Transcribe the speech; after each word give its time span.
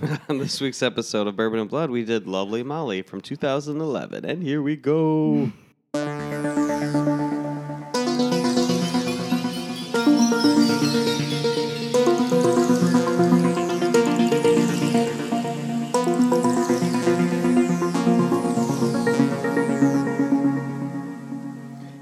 On 0.28 0.38
this 0.38 0.60
week's 0.60 0.82
episode 0.82 1.26
of 1.26 1.36
Bourbon 1.36 1.60
and 1.60 1.68
Blood, 1.68 1.90
we 1.90 2.04
did 2.04 2.26
Lovely 2.26 2.62
Molly 2.62 3.02
from 3.02 3.20
2011. 3.20 4.24
And 4.24 4.42
here 4.42 4.62
we 4.62 4.76
go. 4.76 5.52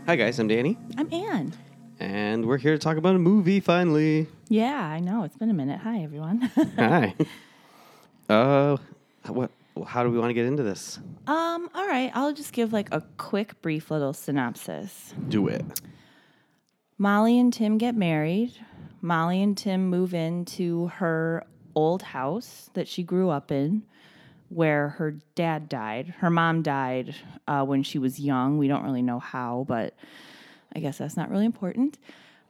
Hi, 0.06 0.16
guys. 0.16 0.38
I'm 0.38 0.48
Danny. 0.48 0.78
I'm 0.96 1.12
Anne. 1.12 1.52
And 2.00 2.46
we're 2.46 2.58
here 2.58 2.72
to 2.72 2.78
talk 2.78 2.96
about 2.96 3.16
a 3.16 3.18
movie 3.18 3.60
finally. 3.60 4.28
Yeah, 4.48 4.80
I 4.80 5.00
know. 5.00 5.24
It's 5.24 5.36
been 5.36 5.50
a 5.50 5.54
minute. 5.54 5.80
Hi, 5.80 5.98
everyone. 6.02 6.40
Hi. 6.76 7.14
Uh, 8.28 8.76
what? 9.26 9.50
How 9.86 10.02
do 10.02 10.10
we 10.10 10.18
want 10.18 10.30
to 10.30 10.34
get 10.34 10.44
into 10.44 10.62
this? 10.62 10.98
um, 11.26 11.70
all 11.74 11.86
right. 11.86 12.10
I'll 12.14 12.32
just 12.32 12.52
give 12.52 12.72
like 12.72 12.88
a 12.92 13.02
quick, 13.16 13.60
brief 13.62 13.90
little 13.90 14.12
synopsis. 14.12 15.14
Do 15.28 15.46
it. 15.48 15.64
Molly 16.98 17.38
and 17.38 17.52
Tim 17.52 17.78
get 17.78 17.94
married. 17.94 18.52
Molly 19.00 19.40
and 19.40 19.56
Tim 19.56 19.88
move 19.88 20.14
into 20.14 20.88
her 20.88 21.44
old 21.76 22.02
house 22.02 22.70
that 22.74 22.88
she 22.88 23.04
grew 23.04 23.30
up 23.30 23.52
in, 23.52 23.84
where 24.48 24.88
her 24.90 25.12
dad 25.36 25.68
died. 25.68 26.14
Her 26.18 26.30
mom 26.30 26.62
died 26.62 27.14
uh, 27.46 27.62
when 27.64 27.84
she 27.84 28.00
was 28.00 28.18
young. 28.18 28.58
We 28.58 28.66
don't 28.66 28.82
really 28.82 29.02
know 29.02 29.20
how, 29.20 29.64
but 29.68 29.94
I 30.74 30.80
guess 30.80 30.98
that's 30.98 31.16
not 31.16 31.30
really 31.30 31.46
important. 31.46 31.98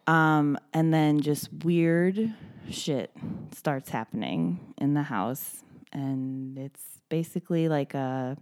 Um, 0.07 0.59
and 0.73 0.95
then 0.95 1.21
just 1.21 1.53
weird 1.63 2.33
shit 2.71 3.11
starts 3.55 3.91
happening 3.91 4.73
in 4.79 4.95
the 4.95 5.03
house. 5.03 5.63
And 5.93 6.59
it's 6.59 6.83
basically 7.09 7.69
like 7.69 7.95
a 7.95 8.37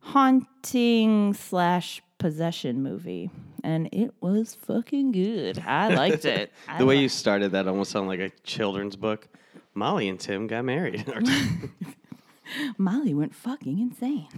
haunting 0.00 1.34
slash 1.34 2.02
possession 2.18 2.82
movie. 2.82 3.30
And 3.62 3.88
it 3.92 4.14
was 4.20 4.54
fucking 4.54 5.12
good. 5.12 5.58
I 5.66 5.88
liked 5.94 6.24
it. 6.36 6.52
I 6.68 6.78
The 6.78 6.86
way 6.86 6.96
you 6.98 7.08
started 7.08 7.52
that 7.52 7.66
almost 7.66 7.90
sounded 7.90 8.08
like 8.08 8.20
a 8.20 8.30
children's 8.44 8.96
book. 8.96 9.28
Molly 9.74 10.08
and 10.08 10.18
Tim 10.18 10.46
got 10.46 10.64
married. 10.64 11.04
Molly 12.78 13.12
went 13.12 13.34
fucking 13.34 13.78
insane. 13.78 14.28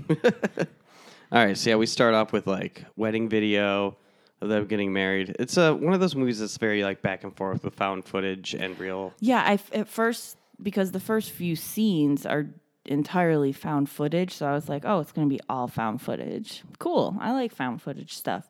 All 1.31 1.45
right, 1.45 1.57
so 1.57 1.71
yeah, 1.71 1.77
we 1.77 1.85
start 1.87 2.15
off 2.15 2.33
with 2.33 2.47
like 2.47 2.85
wedding 2.97 3.29
video 3.29 3.97
of 4.41 4.49
them 4.49 4.65
getting 4.67 4.93
married. 4.95 5.37
It's 5.39 5.59
uh, 5.59 5.75
one 5.75 5.93
of 5.93 6.01
those 6.01 6.15
movies 6.17 6.39
that's 6.39 6.57
very 6.57 6.83
like 6.83 7.03
back 7.03 7.23
and 7.23 7.37
forth 7.37 7.65
with 7.65 7.75
found 7.75 8.07
footage 8.07 8.55
and 8.55 8.79
real. 8.81 9.13
Yeah, 9.21 9.43
I 9.45 9.55
f- 9.55 9.71
at 9.75 9.89
first 9.89 10.38
because 10.63 10.93
the 10.93 11.01
first 11.01 11.31
few 11.31 11.57
scenes 11.57 12.27
are 12.27 12.47
entirely 12.85 13.53
found 13.53 13.89
footage, 13.89 14.33
so 14.35 14.47
I 14.47 14.53
was 14.53 14.69
like, 14.69 14.85
"Oh, 14.85 15.01
it's 15.01 15.13
going 15.13 15.29
to 15.29 15.35
be 15.35 15.41
all 15.49 15.69
found 15.69 16.01
footage." 16.03 16.63
Cool. 16.79 17.17
I 17.21 17.33
like 17.33 17.53
found 17.53 17.83
footage 17.83 18.15
stuff. 18.15 18.49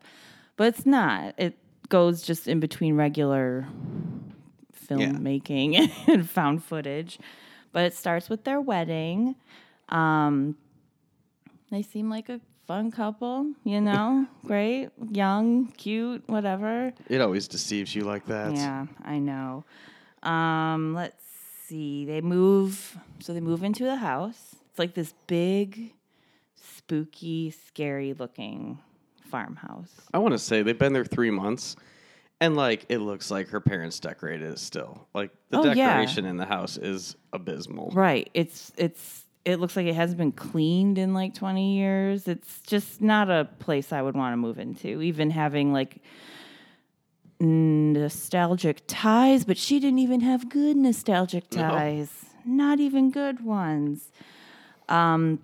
But 0.57 0.69
it's 0.69 0.87
not. 0.87 1.35
It 1.39 1.59
goes 1.89 2.23
just 2.23 2.49
in 2.49 2.61
between 2.61 2.97
regular 2.97 3.67
filmmaking 4.89 5.91
and 6.09 6.29
found 6.29 6.65
footage. 6.65 7.19
But 7.73 7.85
it 7.85 7.95
starts 7.95 8.29
with 8.29 8.45
their 8.45 8.61
wedding. 8.61 9.37
Um 9.89 10.57
they 11.71 11.83
seem 11.83 12.09
like 12.09 12.29
a 12.29 12.41
fun 12.67 12.91
couple, 12.91 13.53
you 13.65 13.81
know? 13.81 14.27
Great, 14.47 14.91
young, 15.11 15.67
cute, 15.73 16.23
whatever. 16.27 16.93
It 17.09 17.21
always 17.21 17.47
deceives 17.49 17.95
you 17.95 18.03
like 18.03 18.27
that. 18.27 18.55
Yeah, 18.55 18.87
I 19.05 19.19
know. 19.19 19.65
Um, 20.23 20.95
let's 20.95 21.25
see. 21.69 22.05
They 22.05 22.21
move, 22.21 22.97
so 23.21 23.33
they 23.35 23.41
move 23.41 23.63
into 23.63 23.85
the 23.85 23.97
house. 23.97 24.55
It's 24.71 24.79
like 24.79 24.95
this 24.95 25.15
big, 25.27 25.93
spooky, 26.55 27.51
scary 27.67 28.15
looking 28.15 28.79
farmhouse. 29.31 29.93
I 30.13 30.19
want 30.19 30.33
to 30.33 30.39
say 30.39 30.63
they've 30.63 30.79
been 30.79 30.93
there 30.93 31.05
three 31.05 31.31
months, 31.31 31.77
and 32.41 32.57
like 32.57 32.87
it 32.89 32.99
looks 32.99 33.31
like 33.31 33.49
her 33.49 33.61
parents 33.61 34.01
decorated 34.01 34.53
it 34.53 34.59
still. 34.59 35.07
Like 35.15 35.31
the 35.51 35.59
Oh, 35.59 35.65
yeah. 35.73 35.75
decoration 35.89 36.25
in 36.25 36.37
the 36.37 36.47
house 36.47 36.77
is 36.77 37.17
abysmal. 37.33 37.91
Right. 37.93 38.31
It's 38.35 38.73
it's 38.77 39.25
it 39.45 39.61
looks 39.61 39.77
like 39.77 39.87
it 39.87 39.95
hasn't 39.95 40.19
been 40.19 40.33
cleaned 40.33 40.99
in 40.99 41.15
like 41.15 41.35
20 41.35 41.77
years. 41.77 42.29
It's 42.29 42.61
just 42.63 43.01
not 43.01 43.31
a 43.31 43.49
place 43.61 43.93
I 43.93 44.03
would 44.03 44.15
want 44.15 44.33
to 44.35 44.37
move 44.37 44.59
into. 44.59 45.01
Even 45.01 45.31
having 45.31 45.73
like 45.73 46.03
nostalgic 47.41 48.83
ties, 48.87 49.45
but 49.45 49.57
she 49.59 49.79
didn't 49.81 49.99
even 50.01 50.21
have 50.21 50.49
good 50.49 50.77
nostalgic 50.77 51.49
ties. 51.51 52.27
Not 52.45 52.81
even 52.81 53.11
good 53.11 53.45
ones. 53.45 54.11
Um 54.89 55.41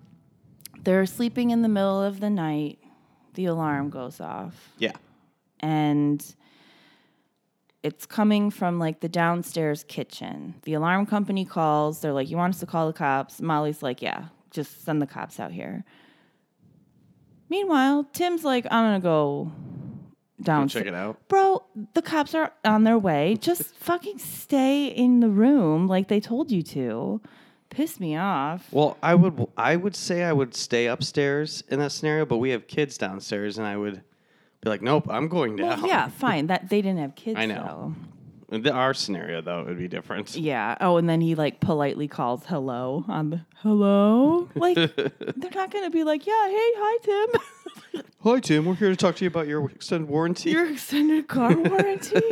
they're 0.82 1.06
sleeping 1.06 1.50
in 1.50 1.62
the 1.62 1.68
middle 1.68 2.02
of 2.02 2.20
the 2.20 2.28
night. 2.30 2.78
The 3.34 3.46
alarm 3.46 3.90
goes 3.90 4.20
off 4.20 4.70
Yeah. 4.78 4.92
and 5.60 6.24
it's 7.82 8.06
coming 8.06 8.50
from 8.50 8.78
like 8.78 9.00
the 9.00 9.08
downstairs 9.08 9.84
kitchen. 9.84 10.54
The 10.62 10.74
alarm 10.74 11.04
company 11.06 11.44
calls. 11.44 12.00
They're 12.00 12.12
like, 12.14 12.30
"You 12.30 12.36
want 12.38 12.54
us 12.54 12.60
to 12.60 12.66
call 12.66 12.86
the 12.86 12.92
cops?" 12.94 13.40
Molly's 13.42 13.82
like, 13.82 14.00
"Yeah, 14.00 14.26
just 14.50 14.84
send 14.84 15.02
the 15.02 15.06
cops 15.06 15.38
out 15.38 15.52
here." 15.52 15.84
Meanwhile, 17.50 18.04
Tim's 18.12 18.42
like, 18.44 18.66
"I'm 18.70 18.84
gonna 18.86 19.00
go 19.00 19.52
Check 20.68 20.86
it 20.86 20.94
out. 20.94 21.18
Bro, 21.28 21.64
the 21.94 22.02
cops 22.02 22.34
are 22.34 22.52
on 22.64 22.84
their 22.84 22.98
way. 22.98 23.36
Just 23.40 23.74
fucking 23.76 24.18
stay 24.18 24.86
in 24.86 25.20
the 25.20 25.28
room 25.28 25.86
like 25.86 26.08
they 26.08 26.20
told 26.20 26.50
you 26.50 26.62
to. 26.62 27.20
Piss 27.70 27.98
me 27.98 28.16
off. 28.16 28.68
Well, 28.70 28.96
I 29.02 29.16
would 29.16 29.46
I 29.56 29.74
would 29.74 29.96
say 29.96 30.22
I 30.22 30.32
would 30.32 30.54
stay 30.54 30.86
upstairs 30.86 31.64
in 31.68 31.80
that 31.80 31.90
scenario, 31.90 32.24
but 32.24 32.36
we 32.38 32.50
have 32.50 32.68
kids 32.68 32.96
downstairs, 32.96 33.58
and 33.58 33.66
I 33.66 33.76
would 33.76 34.02
be 34.60 34.68
like, 34.70 34.80
nope, 34.80 35.06
I'm 35.10 35.26
going 35.28 35.56
down. 35.56 35.80
Well, 35.80 35.88
yeah, 35.88 36.08
fine. 36.18 36.46
That 36.46 36.68
they 36.70 36.80
didn't 36.82 37.00
have 37.00 37.16
kids. 37.16 37.36
I 37.38 37.46
know. 37.46 37.64
though. 37.66 37.94
In 38.54 38.62
the- 38.62 38.72
Our 38.72 38.94
scenario 38.94 39.40
though 39.42 39.60
it 39.60 39.66
would 39.66 39.78
be 39.78 39.88
different. 39.88 40.36
Yeah. 40.36 40.76
Oh, 40.80 40.96
and 40.96 41.08
then 41.08 41.20
he 41.20 41.34
like 41.34 41.60
politely 41.60 42.08
calls 42.08 42.44
hello 42.46 43.04
on 43.08 43.30
the 43.30 43.40
hello. 43.56 44.48
Like 44.54 44.76
they're 44.96 45.50
not 45.54 45.70
gonna 45.70 45.90
be 45.90 46.04
like, 46.04 46.26
yeah, 46.26 46.48
hey, 46.48 46.70
hi 46.76 46.98
Tim. 47.02 48.02
Hi 48.24 48.40
Tim, 48.40 48.64
we're 48.64 48.74
here 48.74 48.88
to 48.88 48.96
talk 48.96 49.16
to 49.16 49.24
you 49.24 49.28
about 49.28 49.46
your 49.46 49.70
extended 49.70 50.08
warranty. 50.08 50.50
Your 50.50 50.70
extended 50.72 51.28
car 51.28 51.54
warranty. 51.56 52.22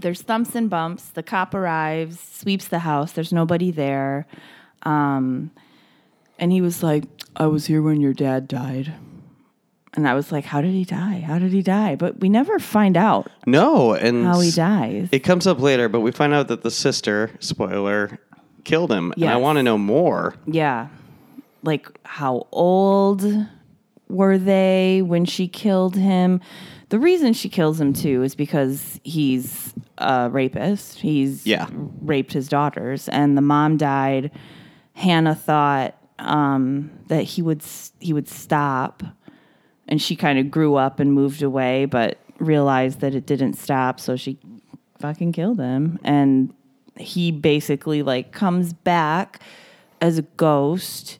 There's 0.00 0.20
thumps 0.22 0.54
and 0.56 0.68
bumps. 0.68 1.04
The 1.10 1.22
cop 1.22 1.54
arrives, 1.54 2.18
sweeps 2.20 2.66
the 2.66 2.80
house. 2.80 3.12
There's 3.12 3.32
nobody 3.32 3.70
there. 3.70 4.26
Um, 4.82 5.52
and 6.40 6.50
he 6.50 6.60
was 6.60 6.82
like, 6.82 7.04
I 7.36 7.46
was 7.46 7.66
here 7.66 7.82
when 7.82 8.00
your 8.00 8.12
dad 8.12 8.48
died. 8.48 8.94
And 9.94 10.06
I 10.06 10.14
was 10.14 10.30
like, 10.30 10.44
How 10.44 10.60
did 10.60 10.72
he 10.72 10.84
die? 10.84 11.20
How 11.26 11.38
did 11.38 11.52
he 11.52 11.62
die? 11.62 11.94
But 11.96 12.20
we 12.20 12.28
never 12.28 12.58
find 12.58 12.96
out 12.96 13.30
no, 13.46 13.94
and 13.94 14.24
how 14.24 14.40
he 14.40 14.50
dies. 14.50 15.08
It 15.12 15.20
comes 15.20 15.46
up 15.46 15.60
later, 15.60 15.88
but 15.88 16.00
we 16.00 16.12
find 16.12 16.34
out 16.34 16.48
that 16.48 16.62
the 16.62 16.70
sister, 16.70 17.30
spoiler, 17.40 18.18
killed 18.64 18.92
him. 18.92 19.12
And 19.16 19.24
I 19.26 19.36
want 19.36 19.56
to 19.56 19.62
know 19.62 19.78
more. 19.78 20.34
Yeah. 20.46 20.88
Like, 21.62 21.88
how 22.04 22.46
old 22.52 23.24
were 24.08 24.38
they 24.38 25.02
when 25.02 25.24
she 25.24 25.48
killed 25.48 25.96
him? 25.96 26.40
The 26.90 26.98
reason 26.98 27.32
she 27.34 27.48
kills 27.48 27.80
him, 27.80 27.92
too, 27.92 28.22
is 28.22 28.34
because 28.34 29.00
he's 29.04 29.74
a 29.98 30.30
rapist. 30.30 30.98
He's 31.00 31.44
Yeah. 31.46 31.66
raped 32.00 32.32
his 32.32 32.48
daughters, 32.48 33.08
and 33.08 33.36
the 33.36 33.42
mom 33.42 33.76
died. 33.76 34.30
Hannah 34.94 35.34
thought 35.34 35.94
um, 36.18 36.90
that 37.08 37.22
he 37.22 37.42
would 37.42 37.62
he 38.00 38.12
would 38.12 38.28
stop, 38.28 39.02
and 39.88 40.00
she 40.00 40.14
kind 40.14 40.38
of 40.38 40.50
grew 40.50 40.76
up 40.76 41.00
and 41.00 41.12
moved 41.12 41.42
away, 41.42 41.86
but 41.86 42.18
realized 42.38 43.00
that 43.00 43.14
it 43.14 43.26
didn't 43.26 43.54
stop, 43.54 43.98
so 43.98 44.14
she 44.14 44.38
fucking 45.00 45.32
killed 45.32 45.58
him. 45.58 45.98
And 46.04 46.54
he 46.96 47.30
basically 47.30 48.02
like 48.02 48.32
comes 48.32 48.72
back 48.72 49.40
as 50.00 50.18
a 50.18 50.22
ghost 50.22 51.18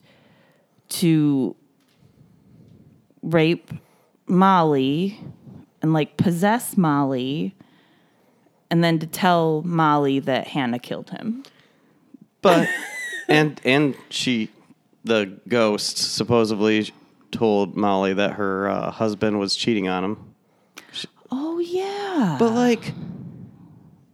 to 0.89 1.55
rape 3.21 3.71
Molly 4.27 5.19
and 5.81 5.93
like 5.93 6.17
possess 6.17 6.77
Molly 6.77 7.55
and 8.69 8.83
then 8.83 8.99
to 8.99 9.07
tell 9.07 9.63
Molly 9.63 10.19
that 10.19 10.47
Hannah 10.47 10.79
killed 10.79 11.09
him. 11.09 11.43
But 12.41 12.69
and 13.27 13.59
and 13.65 13.95
she 14.09 14.49
the 15.03 15.39
ghost 15.47 15.97
supposedly 15.97 16.91
told 17.31 17.75
Molly 17.75 18.13
that 18.13 18.33
her 18.33 18.69
uh, 18.69 18.91
husband 18.91 19.39
was 19.39 19.55
cheating 19.55 19.87
on 19.87 20.03
him. 20.03 20.33
Oh 21.31 21.59
yeah. 21.59 22.37
But 22.39 22.53
like 22.53 22.93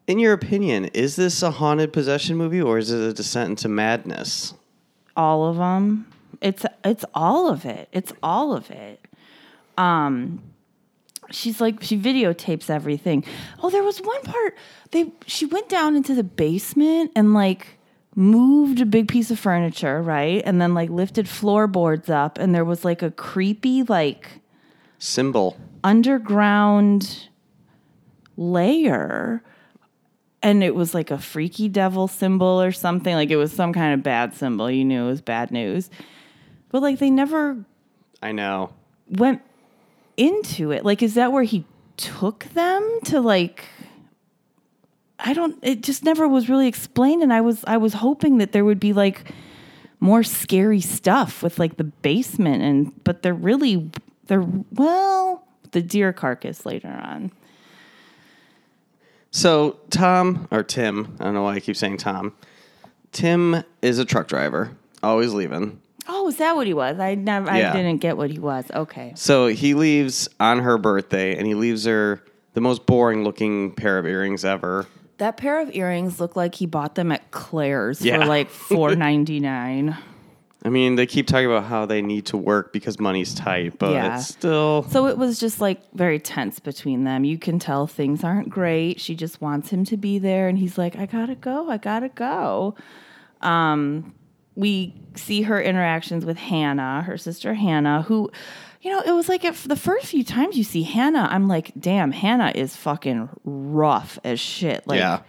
in 0.07 0.19
your 0.19 0.33
opinion, 0.33 0.85
is 0.85 1.15
this 1.15 1.41
a 1.41 1.51
haunted 1.51 1.91
possession 1.93 2.35
movie 2.37 2.61
or 2.61 2.77
is 2.77 2.91
it 2.91 2.99
a 2.99 3.13
descent 3.13 3.49
into 3.51 3.69
madness? 3.69 4.53
all 5.17 5.45
of 5.45 5.57
them. 5.57 6.07
It's 6.41 6.65
it's 6.83 7.05
all 7.13 7.49
of 7.49 7.65
it. 7.65 7.87
It's 7.91 8.11
all 8.21 8.53
of 8.53 8.69
it. 8.69 8.99
Um 9.77 10.41
she's 11.31 11.59
like 11.59 11.81
she 11.81 11.97
videotapes 11.97 12.69
everything. 12.69 13.23
Oh, 13.63 13.69
there 13.69 13.83
was 13.83 13.99
one 14.01 14.21
part 14.23 14.55
they 14.91 15.11
she 15.25 15.45
went 15.45 15.69
down 15.69 15.95
into 15.95 16.13
the 16.13 16.23
basement 16.23 17.11
and 17.15 17.33
like 17.33 17.74
moved 18.15 18.79
a 18.81 18.85
big 18.85 19.07
piece 19.07 19.29
of 19.29 19.37
furniture, 19.39 20.01
right? 20.01 20.41
And 20.45 20.61
then 20.61 20.73
like 20.73 20.89
lifted 20.89 21.27
floorboards 21.27 22.09
up 22.09 22.37
and 22.37 22.55
there 22.55 22.65
was 22.65 22.85
like 22.85 23.01
a 23.01 23.11
creepy 23.11 23.83
like 23.83 24.39
Symbol. 24.99 25.57
underground 25.83 27.27
layer 28.37 29.43
and 30.41 30.63
it 30.63 30.75
was 30.75 30.93
like 30.93 31.09
a 31.11 31.17
freaky 31.17 31.69
devil 31.69 32.07
symbol 32.07 32.61
or 32.61 32.71
something 32.71 33.15
like 33.15 33.29
it 33.31 33.37
was 33.37 33.51
some 33.51 33.71
kind 33.73 33.93
of 33.93 34.03
bad 34.03 34.33
symbol 34.33 34.69
you 34.69 34.83
knew 34.83 35.05
it 35.05 35.07
was 35.07 35.21
bad 35.21 35.51
news 35.51 35.89
but 36.69 36.81
like 36.81 36.99
they 36.99 37.09
never 37.09 37.57
I 38.21 38.31
know. 38.33 38.73
went 39.09 39.41
into 40.17 40.71
it 40.71 40.83
like 40.83 41.01
is 41.01 41.13
that 41.15 41.31
where 41.31 41.43
he 41.43 41.63
took 41.97 42.45
them 42.53 42.99
to 43.05 43.21
like 43.21 43.65
i 45.19 45.33
don't 45.33 45.57
it 45.63 45.81
just 45.81 46.03
never 46.03 46.27
was 46.27 46.49
really 46.49 46.67
explained 46.67 47.21
and 47.23 47.31
i 47.33 47.41
was 47.41 47.63
i 47.67 47.77
was 47.77 47.93
hoping 47.93 48.37
that 48.39 48.51
there 48.51 48.65
would 48.65 48.79
be 48.79 48.93
like 48.93 49.31
more 49.99 50.23
scary 50.23 50.81
stuff 50.81 51.41
with 51.41 51.57
like 51.57 51.77
the 51.77 51.83
basement 51.83 52.61
and 52.61 53.03
but 53.03 53.21
they're 53.23 53.33
really 53.33 53.89
they're 54.27 54.45
well 54.71 55.47
the 55.71 55.81
deer 55.81 56.11
carcass 56.13 56.65
later 56.65 56.87
on 56.89 57.31
So 59.31 59.77
Tom 59.89 60.47
or 60.51 60.63
Tim, 60.63 61.17
I 61.19 61.25
don't 61.25 61.33
know 61.33 61.43
why 61.43 61.55
I 61.55 61.59
keep 61.59 61.75
saying 61.75 61.97
Tom. 61.97 62.33
Tim 63.11 63.63
is 63.81 63.99
a 63.99 64.05
truck 64.05 64.27
driver, 64.29 64.71
always 65.03 65.33
leaving. 65.33 65.81
oh 66.07 66.27
is 66.27 66.37
that 66.37 66.55
what 66.55 66.67
he 66.67 66.73
was 66.73 66.99
i 66.99 67.15
never 67.15 67.47
Yeah. 67.47 67.71
i 67.71 67.75
didn't 67.75 67.97
get 67.99 68.15
what 68.15 68.29
he 68.29 68.39
was 68.39 68.65
okay 68.73 69.11
So 69.15 69.47
he 69.47 69.73
leaves 69.73 70.29
on 70.39 70.59
her 70.59 70.77
birthday, 70.77 71.35
and 71.37 71.47
he 71.47 71.55
leaves 71.55 71.85
her 71.85 72.21
the 72.53 72.61
most 72.61 72.85
boring 72.85 73.23
looking 73.23 73.73
pair 73.73 73.97
of 73.97 74.05
earrings 74.05 74.45
ever. 74.45 74.85
That 75.17 75.37
pair 75.37 75.61
of 75.61 75.73
earrings 75.75 76.19
looked 76.19 76.35
like 76.35 76.55
he 76.55 76.65
bought 76.65 76.95
them 76.95 77.11
at 77.11 77.31
claire's 77.31 78.01
Yeah. 78.01 78.19
for 78.21 78.25
like 78.25 78.49
4.99 78.51 79.97
I 80.63 80.69
mean, 80.69 80.95
they 80.95 81.05
keep 81.05 81.27
talking 81.27 81.45
about 81.45 81.65
how 81.65 81.85
they 81.85 82.01
need 82.01 82.25
to 82.27 82.37
work 82.37 82.73
because 82.73 82.99
money's 82.99 83.35
tight, 83.35 83.77
but 83.77 83.91
Yeah. 83.91 84.15
it's 84.17 84.27
still 84.27 84.83
So 84.89 85.05
it 85.05 85.15
was 85.15 85.39
just 85.39 85.61
like 85.61 85.79
very 85.93 86.17
tense 86.17 86.59
between 86.59 87.03
them. 87.03 87.23
You 87.23 87.37
can 87.37 87.59
tell 87.59 87.85
things 87.85 88.23
aren't 88.23 88.49
great. 88.49 88.99
She 88.99 89.13
just 89.13 89.41
wants 89.41 89.69
him 89.69 89.85
to 89.85 89.95
be 89.97 90.17
there, 90.17 90.47
and 90.47 90.57
he's 90.57 90.75
like, 90.75 90.95
"I 90.97 91.05
gotta 91.05 91.35
go. 91.35 91.69
I 91.69 91.77
gotta 91.77 92.09
go." 92.09 92.73
Um, 93.41 94.15
we 94.55 94.93
see 95.15 95.43
her 95.43 95.61
interactions 95.61 96.25
with 96.25 96.37
Hannah, 96.37 97.01
her 97.03 97.17
sister 97.17 97.53
Hannah, 97.53 98.03
who, 98.03 98.31
you 98.81 98.91
know, 98.91 99.01
it 99.01 99.11
was 99.11 99.29
like 99.29 99.43
if 99.43 99.67
the 99.67 99.75
first 99.75 100.07
few 100.07 100.23
times 100.23 100.57
you 100.57 100.63
see 100.63 100.83
Hannah, 100.83 101.27
I'm 101.29 101.47
like, 101.47 101.71
"Damn, 101.77 102.11
Hannah 102.11 102.51
is 102.55 102.75
fucking 102.75 103.29
rough 103.43 104.19
as 104.23 104.39
shit." 104.39 104.87
Like, 104.87 104.99
yeah. 104.99 105.21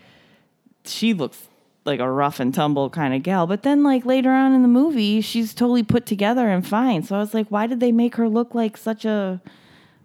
she 0.85 1.15
looks 1.15 1.49
like 1.87 2.01
a 2.01 2.11
rough 2.11 2.41
and 2.41 2.53
tumble 2.53 2.91
kind 2.91 3.15
of 3.15 3.23
gal. 3.23 3.47
But 3.47 3.63
then, 3.63 3.83
like 3.83 4.05
later 4.05 4.31
on 4.33 4.53
in 4.53 4.63
the 4.63 4.69
movie, 4.69 5.21
she's 5.21 5.55
totally 5.55 5.83
put 5.83 6.05
together 6.05 6.49
and 6.49 6.67
fine. 6.67 7.03
So 7.03 7.17
I 7.17 7.19
was 7.19 7.33
like, 7.33 7.49
why 7.49 7.67
did 7.67 7.81
they 7.81 7.93
make 7.93 8.17
her 8.17 8.29
look 8.29 8.55
like 8.55 8.77
such 8.77 9.05
a 9.05 9.41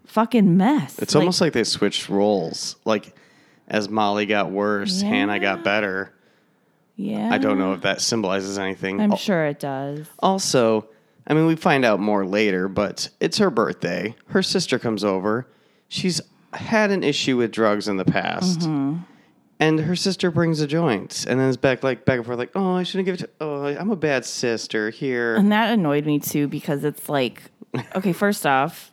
fucking 0.06 0.56
mess? 0.56 0.98
It's 0.98 1.14
almost 1.14 1.40
like 1.40 1.52
they 1.52 1.64
switched 1.64 2.08
roles. 2.08 2.76
Like 2.84 3.14
as 3.68 3.88
Molly 3.88 4.26
got 4.26 4.50
worse, 4.50 5.02
Hannah 5.02 5.40
got 5.40 5.64
better. 5.64 6.14
Yeah. 7.02 7.30
I 7.32 7.38
don't 7.38 7.58
know 7.58 7.72
if 7.72 7.80
that 7.82 8.00
symbolizes 8.00 8.58
anything. 8.58 9.00
I'm 9.00 9.12
Al- 9.12 9.16
sure 9.16 9.46
it 9.46 9.58
does. 9.58 10.06
Also, 10.20 10.88
I 11.26 11.34
mean, 11.34 11.46
we 11.46 11.56
find 11.56 11.84
out 11.84 12.00
more 12.00 12.24
later, 12.24 12.68
but 12.68 13.10
it's 13.20 13.38
her 13.38 13.50
birthday. 13.50 14.14
Her 14.26 14.42
sister 14.42 14.78
comes 14.78 15.02
over. 15.02 15.48
She's 15.88 16.20
had 16.52 16.90
an 16.90 17.02
issue 17.02 17.36
with 17.36 17.50
drugs 17.50 17.88
in 17.88 17.96
the 17.96 18.04
past. 18.04 18.60
Mm-hmm. 18.60 18.98
And 19.58 19.80
her 19.80 19.94
sister 19.94 20.30
brings 20.32 20.60
a 20.60 20.66
joint, 20.66 21.24
and 21.28 21.38
then 21.38 21.48
it's 21.48 21.56
back 21.56 21.84
like 21.84 22.04
back 22.04 22.16
and 22.16 22.26
forth, 22.26 22.36
like, 22.36 22.50
"Oh, 22.56 22.74
I 22.74 22.82
shouldn't 22.82 23.06
give 23.06 23.14
it 23.14 23.18
to. 23.18 23.30
Oh, 23.40 23.64
I'm 23.66 23.92
a 23.92 23.96
bad 23.96 24.24
sister 24.24 24.90
here." 24.90 25.36
And 25.36 25.52
that 25.52 25.72
annoyed 25.72 26.04
me 26.04 26.18
too 26.18 26.48
because 26.48 26.82
it's 26.82 27.08
like, 27.08 27.42
okay, 27.94 28.12
first 28.12 28.44
off, 28.44 28.91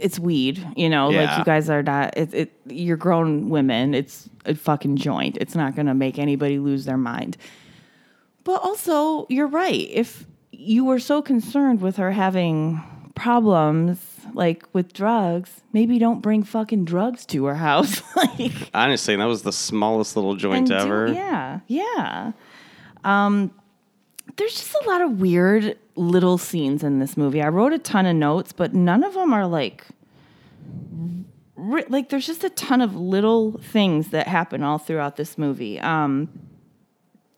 it's 0.00 0.18
weed, 0.18 0.66
you 0.76 0.88
know, 0.88 1.10
like 1.10 1.38
you 1.38 1.44
guys 1.44 1.68
are 1.68 1.82
not, 1.82 2.16
it, 2.16 2.34
it, 2.34 2.52
you're 2.66 2.96
grown 2.96 3.48
women. 3.50 3.94
It's 3.94 4.28
a 4.46 4.54
fucking 4.54 4.96
joint. 4.96 5.36
It's 5.40 5.54
not 5.54 5.74
going 5.76 5.86
to 5.86 5.94
make 5.94 6.18
anybody 6.18 6.58
lose 6.58 6.84
their 6.84 6.96
mind. 6.96 7.36
But 8.44 8.62
also, 8.62 9.26
you're 9.28 9.46
right. 9.46 9.88
If 9.90 10.26
you 10.50 10.84
were 10.84 10.98
so 10.98 11.22
concerned 11.22 11.80
with 11.80 11.96
her 11.96 12.10
having 12.12 12.82
problems, 13.14 13.98
like 14.34 14.64
with 14.72 14.92
drugs, 14.92 15.62
maybe 15.72 15.98
don't 15.98 16.20
bring 16.20 16.42
fucking 16.42 16.84
drugs 16.84 17.24
to 17.26 17.44
her 17.44 17.54
house. 17.54 18.02
like, 18.16 18.70
Honestly, 18.74 19.14
that 19.16 19.24
was 19.24 19.42
the 19.42 19.52
smallest 19.52 20.16
little 20.16 20.34
joint 20.34 20.58
and 20.58 20.66
do- 20.68 20.74
ever. 20.74 21.12
yeah, 21.12 21.60
yeah. 21.68 22.32
Um, 23.04 23.52
there's 24.36 24.54
just 24.54 24.74
a 24.74 24.88
lot 24.88 25.00
of 25.00 25.20
weird 25.20 25.78
little 25.96 26.38
scenes 26.38 26.82
in 26.82 26.98
this 26.98 27.16
movie. 27.16 27.42
I 27.42 27.48
wrote 27.48 27.72
a 27.72 27.78
ton 27.78 28.06
of 28.06 28.16
notes, 28.16 28.52
but 28.52 28.74
none 28.74 29.04
of 29.04 29.14
them 29.14 29.32
are 29.32 29.46
like. 29.46 29.84
Like 31.56 32.08
there's 32.08 32.26
just 32.26 32.42
a 32.42 32.50
ton 32.50 32.80
of 32.80 32.96
little 32.96 33.52
things 33.52 34.08
that 34.08 34.26
happen 34.26 34.62
all 34.62 34.78
throughout 34.78 35.16
this 35.16 35.38
movie. 35.38 35.78
Um, 35.78 36.28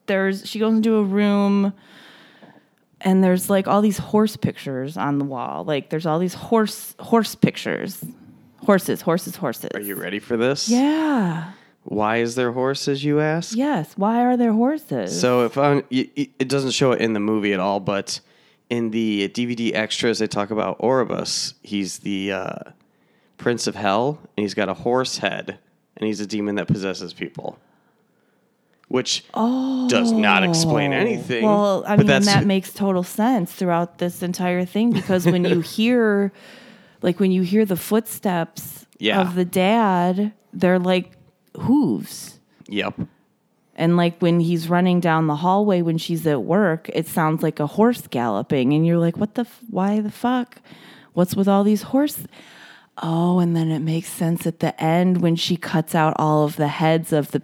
there's 0.06 0.48
she 0.48 0.58
goes 0.58 0.74
into 0.74 0.96
a 0.96 1.02
room 1.02 1.74
and 3.00 3.22
there's 3.22 3.50
like 3.50 3.68
all 3.68 3.82
these 3.82 3.98
horse 3.98 4.36
pictures 4.36 4.96
on 4.96 5.18
the 5.18 5.24
wall. 5.24 5.64
Like 5.64 5.90
there's 5.90 6.06
all 6.06 6.18
these 6.18 6.34
horse 6.34 6.94
horse 6.98 7.34
pictures. 7.34 8.02
Horses, 8.64 9.02
horses, 9.02 9.36
horses. 9.36 9.68
Are 9.74 9.80
you 9.80 9.94
ready 9.94 10.18
for 10.18 10.38
this? 10.38 10.70
Yeah. 10.70 11.52
Why 11.84 12.16
is 12.18 12.34
there 12.34 12.52
horses, 12.52 13.04
you 13.04 13.20
ask? 13.20 13.56
Yes. 13.56 13.92
Why 13.96 14.24
are 14.24 14.36
there 14.36 14.52
horses? 14.52 15.18
So 15.20 15.44
if 15.44 15.58
I, 15.58 15.74
y- 15.90 16.08
y- 16.16 16.28
it 16.38 16.48
doesn't 16.48 16.70
show 16.70 16.92
it 16.92 17.00
in 17.00 17.12
the 17.12 17.20
movie 17.20 17.52
at 17.52 17.60
all, 17.60 17.78
but 17.80 18.20
in 18.70 18.90
the 18.90 19.28
DVD 19.28 19.74
extras, 19.74 20.18
they 20.18 20.26
talk 20.26 20.50
about 20.50 20.78
Orobas. 20.78 21.54
He's 21.62 21.98
the 21.98 22.32
uh, 22.32 22.54
prince 23.36 23.66
of 23.66 23.74
hell, 23.74 24.18
and 24.36 24.42
he's 24.44 24.54
got 24.54 24.70
a 24.70 24.74
horse 24.74 25.18
head, 25.18 25.58
and 25.98 26.06
he's 26.06 26.20
a 26.20 26.26
demon 26.26 26.54
that 26.54 26.68
possesses 26.68 27.12
people. 27.12 27.58
Which 28.88 29.24
does 29.32 30.12
not 30.12 30.44
explain 30.44 30.92
anything. 30.92 31.44
Oh. 31.44 31.48
Well, 31.48 31.84
I 31.86 31.96
mean, 31.96 32.06
that 32.06 32.46
makes 32.46 32.72
total 32.72 33.02
sense 33.02 33.52
throughout 33.52 33.98
this 33.98 34.22
entire 34.22 34.64
thing 34.64 34.92
because 34.92 35.26
when 35.26 35.44
you 35.44 35.60
hear, 35.76 36.32
like, 37.02 37.18
when 37.18 37.32
you 37.32 37.42
hear 37.42 37.64
the 37.64 37.76
footsteps 37.76 38.86
Yeah. 38.98 39.20
of 39.22 39.34
the 39.34 39.44
dad, 39.44 40.32
they're 40.52 40.78
like 40.78 41.10
hooves. 41.60 42.38
yep. 42.68 42.94
And 43.76 43.96
like 43.96 44.20
when 44.22 44.38
he's 44.38 44.68
running 44.68 45.00
down 45.00 45.26
the 45.26 45.34
hallway 45.34 45.82
when 45.82 45.98
she's 45.98 46.24
at 46.28 46.42
work, 46.44 46.88
it 46.92 47.08
sounds 47.08 47.42
like 47.42 47.58
a 47.58 47.66
horse 47.66 48.06
galloping. 48.06 48.72
And 48.72 48.86
you're 48.86 48.98
like, 48.98 49.16
what 49.16 49.34
the, 49.34 49.40
f- 49.42 49.60
why 49.68 49.98
the 50.00 50.12
fuck? 50.12 50.60
What's 51.12 51.34
with 51.34 51.48
all 51.48 51.64
these 51.64 51.82
horse? 51.82 52.20
Oh, 53.02 53.40
and 53.40 53.56
then 53.56 53.72
it 53.72 53.80
makes 53.80 54.08
sense 54.08 54.46
at 54.46 54.60
the 54.60 54.80
end 54.80 55.20
when 55.22 55.34
she 55.34 55.56
cuts 55.56 55.92
out 55.96 56.14
all 56.18 56.44
of 56.44 56.54
the 56.54 56.68
heads 56.68 57.12
of 57.12 57.32
the 57.32 57.42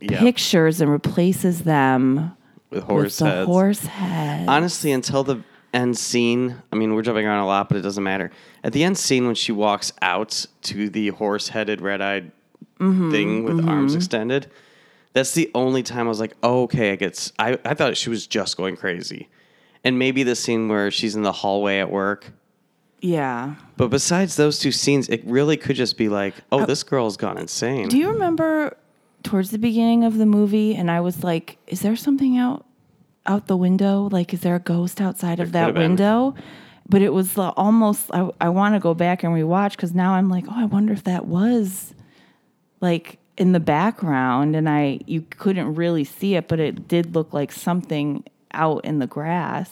Yep. 0.00 0.18
pictures 0.20 0.80
and 0.82 0.90
replaces 0.90 1.62
them 1.62 2.36
with 2.70 2.82
horse 2.82 3.20
with 3.20 3.30
heads. 3.30 3.46
horse 3.46 3.80
head. 3.86 4.46
Honestly, 4.48 4.92
until 4.92 5.22
the 5.24 5.42
end 5.72 5.96
scene, 5.96 6.56
I 6.72 6.76
mean, 6.76 6.94
we're 6.94 7.02
jumping 7.02 7.24
around 7.24 7.42
a 7.44 7.46
lot, 7.46 7.68
but 7.70 7.78
it 7.78 7.82
doesn't 7.82 8.04
matter. 8.04 8.30
At 8.62 8.72
the 8.74 8.84
end 8.84 8.98
scene, 8.98 9.24
when 9.26 9.34
she 9.36 9.52
walks 9.52 9.92
out 10.02 10.44
to 10.62 10.90
the 10.90 11.08
horse 11.08 11.48
headed, 11.48 11.80
red 11.80 12.02
eyed 12.02 12.30
Mm-hmm, 12.78 13.10
thing 13.10 13.44
with 13.44 13.66
arms 13.66 13.94
extended, 13.94 14.50
that's 15.14 15.32
the 15.32 15.50
only 15.54 15.82
time 15.82 16.06
I 16.06 16.08
was 16.08 16.20
like, 16.20 16.34
oh, 16.42 16.64
okay, 16.64 16.92
I 16.92 16.96
get. 16.96 17.32
I 17.38 17.74
thought 17.74 17.96
she 17.96 18.10
was 18.10 18.26
just 18.26 18.56
going 18.56 18.76
crazy. 18.76 19.28
And 19.82 19.98
maybe 19.98 20.22
the 20.24 20.34
scene 20.34 20.68
where 20.68 20.90
she's 20.90 21.14
in 21.16 21.22
the 21.22 21.32
hallway 21.32 21.78
at 21.78 21.90
work. 21.90 22.32
Yeah. 23.00 23.54
But 23.76 23.88
besides 23.88 24.36
those 24.36 24.58
two 24.58 24.72
scenes, 24.72 25.08
it 25.08 25.24
really 25.24 25.56
could 25.56 25.76
just 25.76 25.96
be 25.96 26.08
like, 26.08 26.34
oh, 26.50 26.66
this 26.66 26.82
girl's 26.82 27.16
gone 27.16 27.38
insane. 27.38 27.88
Do 27.88 27.96
you 27.96 28.10
remember 28.10 28.76
towards 29.22 29.50
the 29.50 29.58
beginning 29.58 30.04
of 30.04 30.18
the 30.18 30.26
movie 30.26 30.74
and 30.74 30.90
I 30.90 31.00
was 31.00 31.24
like, 31.24 31.58
is 31.66 31.80
there 31.80 31.96
something 31.96 32.36
out 32.36 32.64
out 33.26 33.46
the 33.48 33.56
window? 33.56 34.08
Like 34.10 34.32
is 34.32 34.40
there 34.40 34.54
a 34.54 34.60
ghost 34.60 35.00
outside 35.00 35.40
of 35.40 35.52
that 35.52 35.62
could've 35.62 35.74
been. 35.74 35.90
window? 35.92 36.34
But 36.88 37.02
it 37.02 37.12
was 37.12 37.36
uh, 37.36 37.50
almost 37.56 38.10
I, 38.12 38.30
I 38.40 38.48
want 38.50 38.74
to 38.74 38.80
go 38.80 38.94
back 38.94 39.24
and 39.24 39.32
rewatch 39.32 39.76
cuz 39.76 39.94
now 39.94 40.14
I'm 40.14 40.28
like, 40.28 40.44
oh, 40.48 40.54
I 40.54 40.64
wonder 40.64 40.92
if 40.92 41.04
that 41.04 41.26
was 41.26 41.92
like 42.86 43.18
in 43.36 43.52
the 43.52 43.60
background 43.60 44.54
and 44.54 44.68
I 44.68 45.00
you 45.06 45.22
couldn't 45.22 45.74
really 45.74 46.04
see 46.04 46.36
it, 46.36 46.46
but 46.46 46.60
it 46.60 46.86
did 46.86 47.14
look 47.14 47.32
like 47.32 47.50
something 47.50 48.24
out 48.52 48.84
in 48.84 49.00
the 49.00 49.06
grass. 49.06 49.70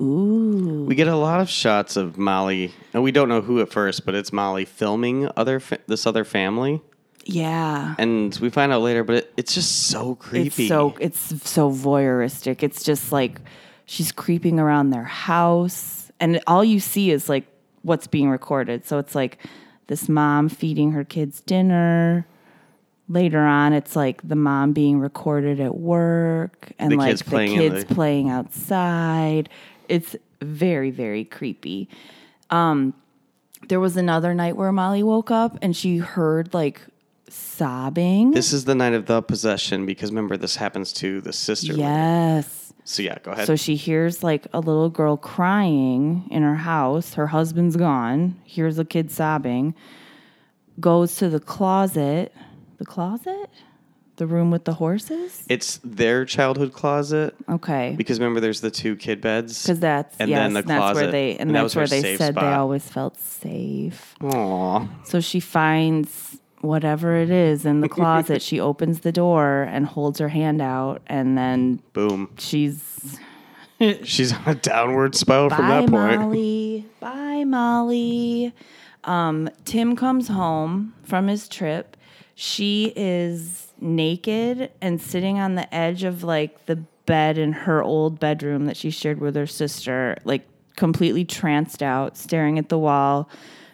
Ooh. 0.00 0.84
We 0.88 0.96
get 0.96 1.06
a 1.06 1.14
lot 1.14 1.40
of 1.40 1.48
shots 1.48 1.96
of 1.96 2.18
Molly, 2.18 2.72
and 2.92 3.04
we 3.04 3.12
don't 3.12 3.28
know 3.28 3.40
who 3.40 3.60
at 3.60 3.70
first, 3.70 4.04
but 4.04 4.16
it's 4.16 4.32
Molly 4.32 4.64
filming 4.64 5.30
other 5.36 5.60
fa- 5.60 5.78
this 5.86 6.06
other 6.06 6.24
family. 6.24 6.82
Yeah. 7.26 7.94
and 7.98 8.36
we 8.42 8.50
find 8.50 8.70
out 8.70 8.82
later, 8.82 9.02
but 9.02 9.16
it, 9.16 9.32
it's 9.38 9.54
just 9.54 9.86
so 9.86 10.14
creepy. 10.16 10.64
It's 10.64 10.68
so 10.68 10.94
it's 11.00 11.48
so 11.48 11.70
voyeuristic. 11.70 12.62
It's 12.62 12.82
just 12.82 13.12
like 13.12 13.40
she's 13.86 14.12
creeping 14.12 14.58
around 14.58 14.90
their 14.90 15.04
house, 15.04 16.10
and 16.18 16.40
all 16.46 16.64
you 16.64 16.80
see 16.80 17.12
is 17.12 17.28
like 17.28 17.46
what's 17.82 18.08
being 18.08 18.28
recorded. 18.30 18.84
So 18.84 18.98
it's 18.98 19.14
like 19.14 19.38
this 19.86 20.08
mom 20.08 20.48
feeding 20.48 20.92
her 20.92 21.04
kids 21.04 21.40
dinner, 21.40 22.26
later 23.08 23.40
on, 23.40 23.72
it's 23.72 23.94
like 23.94 24.26
the 24.26 24.36
mom 24.36 24.72
being 24.72 24.98
recorded 24.98 25.60
at 25.60 25.76
work 25.76 26.72
and 26.78 26.92
The 26.92 26.96
like 26.96 27.08
kids 27.10 27.22
the 27.22 27.30
playing 27.30 27.58
kids 27.58 27.84
the- 27.84 27.94
playing 27.94 28.30
outside. 28.30 29.48
It's 29.88 30.16
very, 30.40 30.90
very 30.90 31.24
creepy. 31.24 31.88
Um, 32.50 32.94
there 33.68 33.80
was 33.80 33.96
another 33.96 34.34
night 34.34 34.56
where 34.56 34.72
Molly 34.72 35.02
woke 35.02 35.30
up 35.30 35.58
and 35.62 35.76
she 35.76 35.98
heard 35.98 36.52
like 36.54 36.80
sobbing. 37.28 38.30
This 38.32 38.52
is 38.52 38.64
the 38.64 38.74
night 38.74 38.92
of 38.94 39.06
the 39.06 39.22
possession 39.22 39.86
because 39.86 40.10
remember 40.10 40.36
this 40.36 40.56
happens 40.56 40.92
to 40.94 41.20
the 41.20 41.32
sister. 41.32 41.72
yes. 41.74 42.63
So 42.84 43.02
yeah, 43.02 43.18
go 43.22 43.32
ahead. 43.32 43.46
So 43.46 43.56
she 43.56 43.76
hears 43.76 44.22
like 44.22 44.46
a 44.52 44.60
little 44.60 44.90
girl 44.90 45.16
crying 45.16 46.28
in 46.30 46.42
her 46.42 46.54
house. 46.56 47.14
Her 47.14 47.26
husband's 47.26 47.76
gone. 47.76 48.38
Hears 48.44 48.78
a 48.78 48.84
kid 48.84 49.10
sobbing. 49.10 49.74
Goes 50.78 51.16
to 51.16 51.28
the 51.28 51.40
closet. 51.40 52.34
The 52.76 52.84
closet? 52.84 53.48
The 54.16 54.26
room 54.28 54.52
with 54.52 54.64
the 54.64 54.74
horses? 54.74 55.42
it's 55.48 55.80
their 55.82 56.24
childhood 56.24 56.72
closet 56.72 57.34
Okay. 57.48 57.94
because 57.96 58.20
remember 58.20 58.38
there's 58.38 58.60
the 58.60 58.70
two 58.70 58.94
kid 58.94 59.20
beds. 59.20 59.64
Because 59.64 59.80
that's 59.80 60.14
and 60.20 60.30
yes, 60.30 60.38
then 60.38 60.52
the 60.52 60.62
that's 60.62 60.94
where 60.94 61.10
they 61.10 61.32
and, 61.32 61.48
and 61.48 61.56
that's 61.56 61.74
was 61.74 61.76
where 61.76 61.86
they 61.88 62.16
said 62.16 62.36
they 62.36 62.40
always 62.52 62.88
felt 62.88 63.18
safe. 63.18 64.14
Aw. 64.22 64.86
So 65.04 65.18
she 65.20 65.40
finds 65.40 66.38
whatever 66.64 67.16
it 67.16 67.30
is 67.30 67.64
in 67.64 67.80
the 67.80 67.88
closet. 67.88 68.42
she 68.42 68.58
opens 68.70 69.00
the 69.00 69.12
door 69.12 69.62
and 69.70 69.86
holds 69.86 70.18
her 70.18 70.28
hand 70.28 70.60
out, 70.60 71.02
and 71.06 71.36
then 71.36 71.82
Boom. 71.92 72.30
she's 72.38 73.18
She's 74.04 74.32
on 74.32 74.42
a 74.46 74.54
downward 74.54 75.14
spiral 75.14 75.50
from 75.50 75.68
that 75.68 75.90
point. 75.90 75.92
Bye, 75.92 76.16
Molly. 76.16 76.86
Bye, 77.00 77.44
Molly. 77.44 78.54
Um, 79.02 79.50
Tim 79.64 79.96
comes 79.96 80.28
home 80.28 80.94
from 81.02 81.26
his 81.26 81.48
trip. 81.48 81.96
She 82.34 82.92
is 82.96 83.72
naked 83.80 84.70
and 84.80 85.00
sitting 85.00 85.38
on 85.38 85.56
the 85.56 85.72
edge 85.74 86.04
of 86.04 86.22
like 86.24 86.66
the 86.66 86.76
bed 87.06 87.36
in 87.36 87.52
her 87.52 87.82
old 87.82 88.18
bedroom 88.18 88.64
that 88.66 88.76
she 88.76 88.90
shared 88.90 89.20
with 89.20 89.34
her 89.34 89.46
sister, 89.46 90.16
like 90.24 90.46
completely 90.76 91.24
tranced 91.24 91.82
out, 91.82 92.16
staring 92.16 92.58
at 92.58 92.68
the 92.68 92.78
wall. 92.78 93.28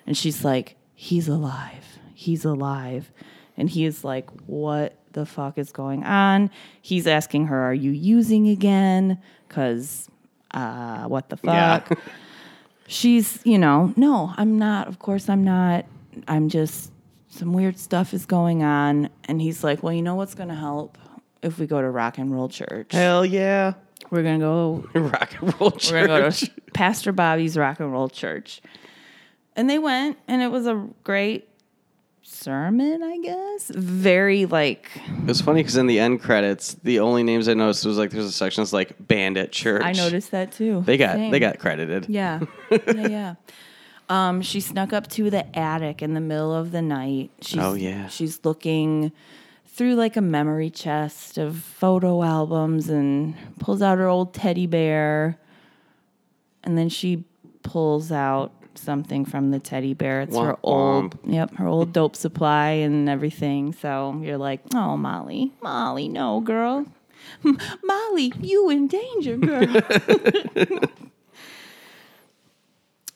And 0.07 0.17
she's 0.17 0.45
like, 0.45 0.77
He's 0.95 1.29
alive. 1.29 1.90
He's 2.21 2.45
alive. 2.45 3.11
And 3.57 3.71
he 3.71 3.87
is 3.87 4.05
like, 4.05 4.29
What 4.47 4.95
the 5.13 5.25
fuck 5.25 5.57
is 5.57 5.73
going 5.73 6.05
on? 6.05 6.51
He's 6.83 7.07
asking 7.07 7.47
her, 7.47 7.59
Are 7.63 7.75
you 7.75 7.91
using 7.93 8.47
again? 8.49 9.19
Because, 9.49 10.09
uh, 10.53 11.05
what 11.05 11.31
the 11.31 11.39
Yeah. 11.43 11.79
fuck? 11.81 11.99
she's, 12.87 13.41
you 13.45 13.57
know, 13.59 13.93
no, 13.97 14.35
I'm 14.37 14.59
not. 14.59 14.87
Of 14.89 14.99
course, 14.99 15.29
I'm 15.31 15.45
not. 15.45 15.87
I'm 16.29 16.49
just, 16.49 16.93
some 17.29 17.53
weird 17.53 17.79
stuff 17.79 18.13
is 18.13 18.27
going 18.27 18.63
on. 18.63 19.09
And 19.25 19.41
he's 19.41 19.65
like, 19.65 19.83
well, 19.83 19.93
you 19.93 20.03
know 20.03 20.15
what's 20.17 20.35
going 20.35 20.49
to 20.51 20.55
help 20.55 20.99
if 21.43 21.59
we 21.59 21.67
go 21.67 21.81
to 21.81 21.89
rock 21.89 22.19
and 22.19 22.31
roll 22.33 22.49
church? 22.49 22.93
Hell 22.93 23.25
yeah. 23.25 23.75
We're 24.11 24.23
going 24.25 24.41
to 24.41 24.45
go, 24.45 24.85
Rock 25.01 25.37
and 25.41 25.61
roll 25.61 25.71
church. 25.71 25.93
we're 25.93 26.07
going 26.07 26.33
to 26.33 26.47
go 26.47 26.53
to 26.55 26.73
Pastor 26.73 27.13
Bobby's 27.13 27.57
rock 27.57 27.79
and 27.81 27.93
roll 27.93 28.09
church. 28.09 28.61
And 29.57 29.71
they 29.71 29.79
went, 29.79 30.19
and 30.27 30.43
it 30.43 30.51
was 30.51 30.67
a 30.67 30.89
great 31.05 31.49
sermon, 32.23 33.03
I 33.03 33.19
guess. 33.19 33.71
Very 33.75 34.47
like, 34.47 34.89
It 35.23 35.27
was 35.27 35.41
funny 35.41 35.61
because 35.63 35.77
in 35.77 35.87
the 35.87 35.99
end 35.99 36.21
credits, 36.21 36.75
the 36.83 37.01
only 37.01 37.23
names 37.23 37.49
I 37.49 37.55
noticed 37.55 37.85
was 37.85 37.99
like 37.99 38.11
there's 38.11 38.25
a 38.27 38.33
section 38.33 38.63
that's 38.63 38.73
like 38.73 38.95
band 39.07 39.37
at 39.37 39.53
church. 39.53 39.83
I 39.85 39.93
noticed 39.93 40.31
that 40.31 40.53
too. 40.53 40.83
They 40.87 40.97
got 40.97 41.17
they 41.17 41.39
got 41.39 41.59
credited. 41.59 42.07
Yeah. 42.09 42.41
yeah, 42.71 43.09
yeah. 43.09 43.35
Um, 44.11 44.43
she 44.43 44.59
snuck 44.59 44.93
up 44.93 45.07
to 45.11 45.31
the 45.31 45.57
attic 45.57 46.03
in 46.03 46.15
the 46.15 46.21
middle 46.21 46.53
of 46.53 46.73
the 46.73 46.83
night. 46.83 47.31
She's, 47.43 47.61
Oh, 47.61 47.75
yeah. 47.75 48.09
She's 48.09 48.45
looking 48.45 49.13
through 49.69 49.95
like 49.95 50.17
a 50.17 50.21
memory 50.21 50.69
chest 50.69 51.39
of 51.39 51.59
photo 51.59 52.25
albums 52.25 52.89
and 52.89 53.37
pulls 53.61 53.81
out 53.81 53.99
her 53.99 54.09
old 54.09 54.35
teddy 54.35 54.67
bear. 54.67 55.39
And 56.65 56.77
then 56.77 56.89
she 56.89 57.23
pulls 57.63 58.11
out 58.11 58.53
something 58.79 59.25
from 59.25 59.51
the 59.51 59.59
teddy 59.59 59.95
bear. 59.95 60.23
It's 60.23 60.37
her 60.37 60.55
Womp 60.55 60.59
old, 60.63 61.19
yep, 61.25 61.55
her 61.57 61.67
old 61.67 61.93
dope 61.93 62.17
supply 62.17 62.71
and 62.71 63.09
everything. 63.09 63.73
So 63.73 64.21
you're 64.23 64.39
like, 64.39 64.61
oh, 64.75 64.97
Molly, 64.97 65.53
Molly, 65.63 66.09
no, 66.09 66.41
girl. 66.41 66.87
Molly, 67.83 68.33
you 68.41 68.71
in 68.71 68.89
danger, 68.89 69.37
girl. 69.37 69.67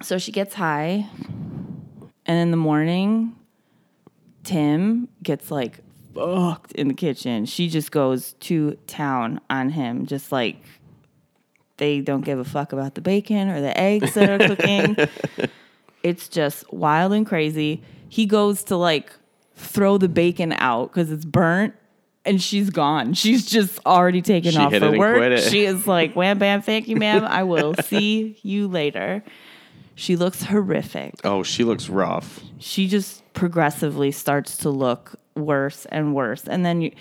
So 0.04 0.18
she 0.18 0.32
gets 0.32 0.54
high, 0.54 1.08
and 2.26 2.38
in 2.38 2.50
the 2.50 2.58
morning, 2.58 3.34
Tim 4.42 5.08
gets 5.22 5.50
like 5.50 5.80
fucked 6.14 6.72
in 6.72 6.88
the 6.88 6.94
kitchen. 6.94 7.46
She 7.46 7.70
just 7.70 7.90
goes 7.90 8.34
to 8.40 8.72
town 8.86 9.40
on 9.48 9.70
him, 9.70 10.04
just 10.04 10.30
like 10.30 10.62
they 11.76 12.00
don't 12.00 12.22
give 12.22 12.38
a 12.38 12.44
fuck 12.44 12.72
about 12.72 12.94
the 12.94 13.00
bacon 13.00 13.48
or 13.48 13.60
the 13.60 13.78
eggs 13.78 14.14
that 14.14 14.40
are 14.40 14.48
cooking. 14.48 14.96
it's 16.02 16.28
just 16.28 16.70
wild 16.72 17.12
and 17.12 17.26
crazy. 17.26 17.82
He 18.08 18.26
goes 18.26 18.64
to 18.64 18.76
like 18.76 19.12
throw 19.56 19.98
the 19.98 20.08
bacon 20.08 20.52
out 20.52 20.92
because 20.92 21.10
it's 21.10 21.24
burnt. 21.24 21.74
And 22.26 22.40
she's 22.40 22.70
gone. 22.70 23.12
She's 23.12 23.44
just 23.44 23.78
already 23.84 24.22
taken 24.22 24.52
She 24.52 24.58
off 24.58 24.74
for 24.74 24.96
work. 24.96 25.40
She 25.40 25.66
is 25.66 25.86
like, 25.86 26.14
wham 26.14 26.38
bam, 26.38 26.62
thank 26.62 26.88
you, 26.88 26.96
ma'am. 26.96 27.22
I 27.22 27.42
will 27.42 27.74
see 27.84 28.38
you 28.42 28.66
later. 28.66 29.22
She 29.94 30.16
looks 30.16 30.42
horrific. 30.42 31.20
Oh, 31.22 31.42
she 31.42 31.64
looks 31.64 31.90
rough. 31.90 32.40
She 32.58 32.88
just 32.88 33.22
progressively 33.34 34.10
starts 34.10 34.56
to 34.58 34.70
look 34.70 35.16
worse 35.36 35.86
and 35.86 36.14
worse. 36.14 36.48
And 36.48 36.64
then 36.64 36.80
you 36.80 36.92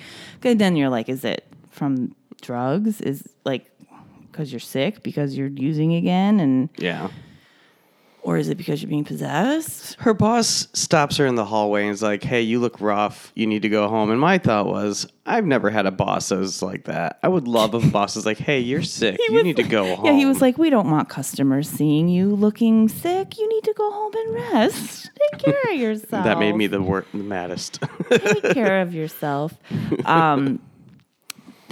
then 0.41 0.75
you're 0.75 0.89
like, 0.89 1.07
is 1.07 1.23
it 1.23 1.47
from 1.69 2.15
drugs? 2.41 3.01
Is 3.01 3.23
like 3.45 3.71
because 4.33 4.51
you're 4.51 4.59
sick, 4.59 5.01
because 5.03 5.37
you're 5.37 5.47
using 5.47 5.93
again 5.95 6.41
and 6.41 6.67
Yeah. 6.77 7.07
or 8.23 8.37
is 8.37 8.47
it 8.49 8.57
because 8.57 8.81
you're 8.81 8.89
being 8.89 9.03
possessed? 9.03 9.95
Her 9.99 10.13
boss 10.13 10.67
stops 10.73 11.17
her 11.17 11.25
in 11.25 11.35
the 11.35 11.43
hallway 11.45 11.83
and 11.83 11.91
is 11.91 12.01
like, 12.01 12.23
"Hey, 12.23 12.41
you 12.41 12.59
look 12.59 12.79
rough. 12.79 13.31
You 13.35 13.45
need 13.47 13.61
to 13.63 13.69
go 13.69 13.87
home." 13.89 14.09
And 14.11 14.19
my 14.19 14.37
thought 14.37 14.65
was, 14.65 15.05
I've 15.25 15.45
never 15.45 15.69
had 15.69 15.85
a 15.85 15.91
boss 15.91 16.29
that 16.29 16.37
was 16.39 16.61
like 16.61 16.85
that. 16.85 17.19
I 17.21 17.27
would 17.27 17.47
love 17.49 17.75
if 17.75 17.83
a 17.85 17.89
boss 17.91 18.15
is 18.15 18.25
like, 18.25 18.37
"Hey, 18.37 18.59
you're 18.61 18.81
sick. 19.01 19.19
you 19.27 19.33
was 19.35 19.43
need 19.43 19.57
to 19.57 19.63
go 19.63 19.95
home." 19.95 20.05
Yeah, 20.05 20.13
he 20.13 20.25
was 20.25 20.39
like, 20.41 20.57
We 20.57 20.69
don't 20.69 20.89
want 20.89 21.09
customers 21.09 21.67
seeing 21.69 22.07
you 22.07 22.33
looking 22.33 22.87
sick. 22.87 23.37
You 23.37 23.47
need 23.49 23.63
to 23.65 23.73
go 23.73 23.91
home 23.91 24.13
and 24.15 24.33
rest. 24.53 25.09
Take 25.33 25.41
care 25.43 25.73
of 25.73 25.77
yourself. 25.79 26.23
that 26.29 26.39
made 26.39 26.55
me 26.55 26.67
the 26.67 26.81
wor- 26.81 27.05
the 27.13 27.17
maddest. 27.23 27.79
take 28.09 28.43
care 28.53 28.79
of 28.81 28.93
yourself. 28.93 29.53
Um, 30.05 30.59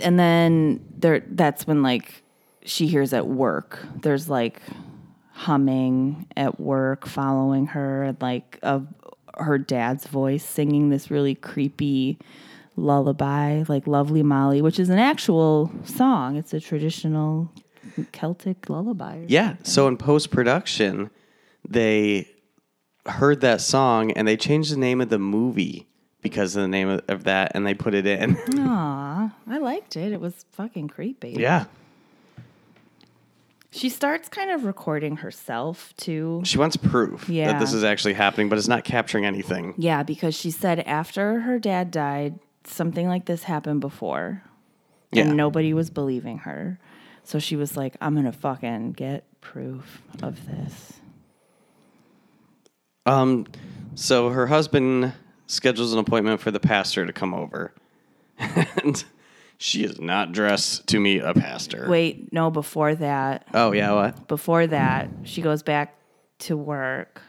and 0.03 0.19
then 0.19 0.83
there, 0.97 1.21
that's 1.29 1.65
when 1.67 1.81
like 1.83 2.23
she 2.65 2.87
hears 2.87 3.13
at 3.13 3.27
work. 3.27 3.79
There's 4.01 4.29
like 4.29 4.61
humming 5.33 6.27
at 6.37 6.59
work, 6.59 7.07
following 7.07 7.67
her, 7.67 8.03
and 8.03 8.21
like 8.21 8.59
of 8.61 8.87
her 9.37 9.57
dad's 9.57 10.05
voice 10.07 10.43
singing 10.43 10.89
this 10.89 11.09
really 11.09 11.35
creepy 11.35 12.19
lullaby, 12.75 13.63
like 13.67 13.87
"Lovely 13.87 14.23
Molly," 14.23 14.61
which 14.61 14.79
is 14.79 14.89
an 14.89 14.99
actual 14.99 15.71
song. 15.85 16.35
It's 16.35 16.53
a 16.53 16.59
traditional 16.59 17.51
Celtic 18.11 18.69
lullaby. 18.69 19.25
yeah. 19.27 19.55
So 19.63 19.87
in 19.87 19.97
post 19.97 20.31
production, 20.31 21.09
they 21.67 22.27
heard 23.07 23.41
that 23.41 23.59
song 23.61 24.11
and 24.11 24.27
they 24.27 24.37
changed 24.37 24.71
the 24.71 24.77
name 24.77 25.01
of 25.01 25.09
the 25.09 25.17
movie 25.19 25.87
because 26.21 26.55
of 26.55 26.61
the 26.61 26.67
name 26.67 26.87
of, 26.87 27.01
of 27.07 27.23
that, 27.23 27.51
and 27.55 27.65
they 27.65 27.73
put 27.73 27.95
it 27.95 28.05
in. 28.05 28.37
Aw, 28.59 29.33
I 29.47 29.57
liked 29.57 29.97
it. 29.97 30.11
It 30.13 30.21
was 30.21 30.45
fucking 30.51 30.87
creepy. 30.89 31.31
yeah. 31.39 31.65
She 33.73 33.87
starts 33.87 34.27
kind 34.27 34.51
of 34.51 34.65
recording 34.65 35.17
herself 35.17 35.93
too. 35.95 36.41
She 36.43 36.57
wants 36.57 36.75
proof 36.75 37.29
Yeah. 37.29 37.53
that 37.53 37.59
this 37.59 37.71
is 37.73 37.83
actually 37.85 38.13
happening, 38.13 38.49
but 38.49 38.57
it's 38.57 38.67
not 38.67 38.83
capturing 38.83 39.25
anything. 39.25 39.73
Yeah, 39.77 40.03
because 40.03 40.35
she 40.35 40.51
said 40.51 40.81
after 40.81 41.39
her 41.41 41.57
dad 41.57 41.89
died, 41.89 42.37
something 42.65 43.07
like 43.07 43.25
this 43.25 43.43
happened 43.43 43.79
before. 43.79 44.43
Yeah. 45.13 45.23
And 45.23 45.37
nobody 45.37 45.73
was 45.73 45.89
believing 45.89 46.39
her. 46.39 46.79
So 47.23 47.39
she 47.39 47.55
was 47.55 47.77
like, 47.77 47.95
I'm 48.01 48.13
going 48.13 48.25
to 48.25 48.31
fucking 48.33 48.91
get 48.93 49.23
proof 49.39 50.01
of 50.21 50.45
this. 50.47 50.93
Um, 53.05 53.47
so 53.95 54.29
her 54.29 54.47
husband 54.47 55.13
schedules 55.47 55.93
an 55.93 55.99
appointment 55.99 56.39
for 56.41 56.51
the 56.51 56.59
pastor 56.59 57.05
to 57.05 57.13
come 57.13 57.33
over, 57.33 57.73
and 58.37 59.03
she 59.61 59.83
is 59.83 59.99
not 60.01 60.31
dressed 60.31 60.87
to 60.87 60.99
meet 60.99 61.19
a 61.19 61.33
pastor. 61.35 61.85
Wait, 61.87 62.33
no, 62.33 62.49
before 62.49 62.95
that, 62.95 63.45
Oh 63.53 63.71
yeah, 63.71 63.91
what? 63.93 64.27
before 64.27 64.65
that, 64.67 65.09
she 65.23 65.41
goes 65.41 65.61
back 65.61 65.95
to 66.39 66.57
work. 66.57 67.21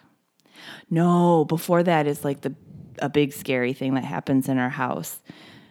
No, 0.89 1.45
before 1.45 1.83
that 1.83 2.07
is 2.07 2.25
like 2.25 2.41
the 2.41 2.55
a 3.01 3.09
big 3.09 3.33
scary 3.33 3.73
thing 3.73 3.95
that 3.95 4.05
happens 4.05 4.49
in 4.49 4.57
her 4.57 4.69
house. 4.71 5.21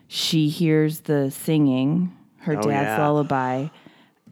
She 0.07 0.49
hears 0.49 1.01
the 1.01 1.31
singing, 1.31 2.15
her 2.39 2.53
Oh, 2.57 2.61
dad's 2.61 2.87
yeah. 2.97 3.07
lullaby, 3.07 3.67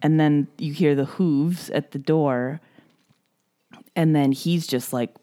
and 0.02 0.20
then 0.20 0.46
you 0.58 0.72
hear 0.72 0.94
the 0.94 1.06
hooves 1.06 1.70
at 1.70 1.90
the 1.92 1.98
door, 1.98 2.60
and 3.96 4.14
then 4.14 4.30
he's 4.32 4.66
just 4.66 4.92
like 4.92 5.14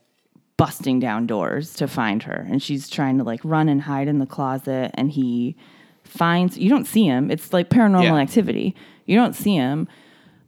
busting 0.58 1.00
down 1.00 1.28
doors 1.28 1.74
to 1.76 1.88
find 1.88 2.24
her. 2.24 2.46
And 2.50 2.62
she's 2.64 2.90
trying 2.90 3.18
to 3.20 3.24
like 3.24 3.40
run 3.44 3.70
and 3.70 3.82
hide 3.84 4.08
in 4.08 4.18
the 4.20 4.26
closet. 4.26 4.92
And 4.96 5.12
he 5.12 5.56
finds, 6.08 6.58
you 6.58 6.70
don't 6.70 6.86
see 6.86 7.06
him. 7.06 7.30
It's 7.32 7.54
like 7.54 7.70
paranormal 7.70 8.04
Yeah. 8.04 8.16
activity. 8.16 8.76
You 9.06 9.16
don't 9.16 9.36
see 9.36 9.56
him, 9.56 9.88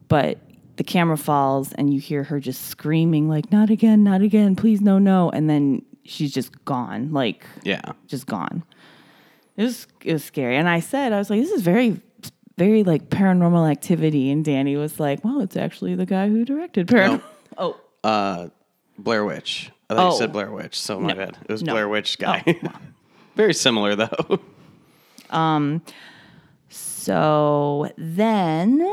but 0.07 0.39
the 0.77 0.83
camera 0.83 1.17
falls 1.17 1.73
and 1.73 1.93
you 1.93 1.99
hear 1.99 2.23
her 2.23 2.39
just 2.39 2.65
screaming, 2.65 3.27
like, 3.29 3.51
not 3.51 3.69
again, 3.69 4.03
not 4.03 4.21
again, 4.21 4.55
please, 4.55 4.81
no, 4.81 4.97
no. 4.97 5.29
And 5.29 5.49
then 5.49 5.81
she's 6.03 6.33
just 6.33 6.63
gone, 6.65 7.11
like, 7.11 7.45
Yeah. 7.63 7.81
just 8.07 8.25
gone. 8.27 8.63
It 9.57 9.63
was 9.63 9.87
it 10.05 10.13
was 10.13 10.23
scary, 10.23 10.55
and 10.55 10.69
I 10.69 10.79
said 10.79 11.11
I 11.11 11.17
was 11.17 11.29
like, 11.29 11.41
"This 11.41 11.51
is 11.51 11.61
very, 11.63 11.99
very 12.57 12.83
like 12.85 13.09
paranormal 13.09 13.69
activity." 13.69 14.31
And 14.31 14.43
Danny 14.45 14.77
was 14.77 15.01
like, 15.01 15.21
"Well, 15.25 15.41
it's 15.41 15.57
actually 15.57 15.95
the 15.95 16.05
guy 16.05 16.29
who 16.29 16.45
directed 16.45 16.87
paranormal." 16.87 17.21
Oh, 17.57 17.75
Uh, 18.01 18.47
Blair 18.97 19.25
Witch. 19.25 19.69
I 19.89 19.95
thought 19.95 20.07
Oh. 20.07 20.11
you 20.13 20.17
said 20.17 20.31
Blair 20.31 20.49
Witch, 20.51 20.79
so 20.79 20.97
my 20.97 21.13
bad. 21.13 21.37
It 21.41 21.51
was 21.51 21.61
No. 21.61 21.73
Blair 21.73 21.89
Witch 21.89 22.17
guy. 22.19 22.41
Oh. 22.47 22.69
Very 23.35 23.53
similar 23.53 23.95
though. 23.97 24.39
Um, 25.29 25.81
so 26.69 27.91
then 27.97 28.87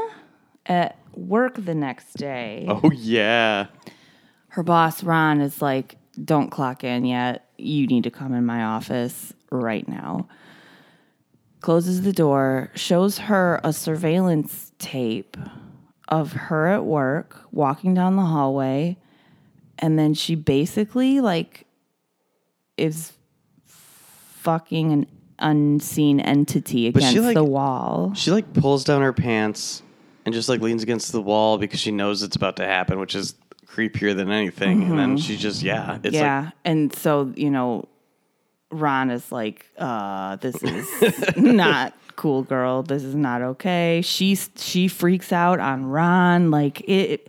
at 0.66 0.98
work 1.14 1.54
the 1.64 1.74
next 1.74 2.14
day, 2.14 2.66
Oh 2.68 2.90
yeah. 2.92 3.66
her 4.48 4.62
boss 4.62 5.02
Ron 5.02 5.40
is 5.40 5.60
like, 5.62 5.96
"Don't 6.22 6.50
clock 6.50 6.84
in 6.84 7.04
yet. 7.04 7.48
You 7.58 7.86
need 7.86 8.04
to 8.04 8.10
come 8.10 8.32
in 8.34 8.44
my 8.46 8.62
office 8.64 9.32
right 9.50 9.86
now." 9.88 10.28
Closes 11.60 12.02
the 12.02 12.12
door, 12.12 12.70
shows 12.74 13.18
her 13.18 13.60
a 13.64 13.72
surveillance 13.72 14.72
tape 14.78 15.36
of 16.08 16.32
her 16.32 16.68
at 16.68 16.84
work 16.84 17.42
walking 17.50 17.92
down 17.94 18.16
the 18.16 18.22
hallway, 18.22 18.96
and 19.78 19.98
then 19.98 20.14
she 20.14 20.34
basically 20.34 21.20
like 21.20 21.66
is 22.76 23.12
fucking 23.66 24.92
an 24.92 25.06
unseen 25.38 26.20
entity 26.20 26.90
But 26.90 27.02
she, 27.02 27.08
against 27.10 27.26
like- 27.26 27.34
the 27.34 27.44
wall. 27.44 28.12
She 28.14 28.30
like 28.30 28.52
pulls 28.54 28.84
down 28.84 29.02
her 29.02 29.12
pants 29.12 29.82
and 30.24 30.34
just 30.34 30.48
like 30.48 30.60
leans 30.60 30.82
against 30.82 31.12
the 31.12 31.22
wall 31.22 31.58
because 31.58 31.80
she 31.80 31.90
knows 31.90 32.22
it's 32.22 32.36
about 32.36 32.56
to 32.56 32.64
happen, 32.66 32.98
which 32.98 33.14
is 33.14 33.34
creepier 33.66 34.16
than 34.16 34.30
anything. 34.30 34.82
And 34.84 34.98
then 34.98 35.16
she 35.18 35.36
just 35.36 35.62
yeah, 35.62 35.96
it's 36.02 36.06
Mm-hmm. 36.06 36.14
yeah, 36.14 36.50
and 36.64 36.92
so 36.94 37.32
you 37.36 37.50
know, 37.50 37.86
Ron 38.70 39.10
is 39.10 39.30
like, 39.30 39.66
uh, 39.78 40.36
"This 40.36 40.56
is 40.62 41.36
not 41.36 41.94
cool, 42.16 42.42
girl. 42.42 42.82
This 42.82 43.04
is 43.04 43.14
not 43.14 43.42
okay." 43.42 44.00
She 44.04 44.34
she 44.56 44.88
freaks 44.88 45.32
out 45.32 45.60
on 45.60 45.86
Ron, 45.86 46.50
like 46.50 46.80
it, 46.88 47.28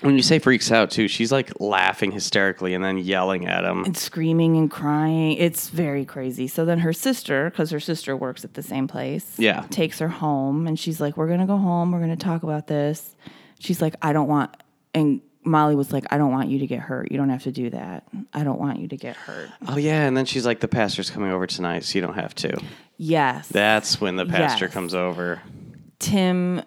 when 0.00 0.16
you 0.16 0.22
say 0.22 0.38
freaks 0.38 0.70
out 0.70 0.90
too, 0.90 1.08
she's 1.08 1.32
like 1.32 1.58
laughing 1.60 2.12
hysterically 2.12 2.74
and 2.74 2.84
then 2.84 2.98
yelling 2.98 3.46
at 3.46 3.64
him. 3.64 3.84
and 3.84 3.96
screaming 3.96 4.56
and 4.56 4.70
crying. 4.70 5.32
It's 5.38 5.68
very 5.68 6.04
crazy. 6.04 6.46
So 6.48 6.64
then 6.64 6.80
her 6.80 6.92
sister, 6.92 7.50
because 7.50 7.70
her 7.70 7.80
sister 7.80 8.16
works 8.16 8.44
at 8.44 8.54
the 8.54 8.62
same 8.62 8.86
place, 8.88 9.34
Yeah. 9.38 9.62
takes 9.70 9.98
her 10.00 10.08
home, 10.08 10.66
and 10.66 10.78
she's 10.78 11.00
like, 11.00 11.16
"We're 11.16 11.28
gonna 11.28 11.46
go 11.46 11.56
home. 11.56 11.92
We're 11.92 12.00
gonna 12.00 12.16
talk 12.16 12.42
about 12.42 12.66
this." 12.66 13.16
She's 13.58 13.80
like, 13.80 13.94
"I 14.02 14.12
don't 14.12 14.28
want," 14.28 14.50
and 14.94 15.20
Molly 15.44 15.76
was 15.76 15.92
like, 15.92 16.04
"I 16.10 16.18
don't 16.18 16.32
want 16.32 16.48
you 16.50 16.58
to 16.58 16.66
get 16.66 16.80
hurt. 16.80 17.10
You 17.12 17.16
don't 17.18 17.30
have 17.30 17.44
to 17.44 17.52
do 17.52 17.70
that. 17.70 18.04
I 18.34 18.42
don't 18.44 18.58
want 18.58 18.80
you 18.80 18.88
to 18.88 18.96
get 18.96 19.16
hurt." 19.16 19.48
Oh 19.68 19.76
yeah, 19.76 20.06
and 20.06 20.16
then 20.16 20.24
she's 20.26 20.44
like, 20.44 20.60
the 20.60 20.68
pastor's 20.68 21.08
coming 21.08 21.30
over 21.30 21.46
tonight, 21.46 21.84
so 21.84 21.96
you 21.98 22.04
don't 22.04 22.14
have 22.16 22.34
to. 22.36 22.58
Yes. 22.98 23.48
That's 23.48 24.00
when 24.00 24.16
the 24.16 24.26
pastor 24.26 24.64
Yes. 24.66 24.74
comes 24.74 24.92
over. 24.94 25.40
Tim 25.98 26.62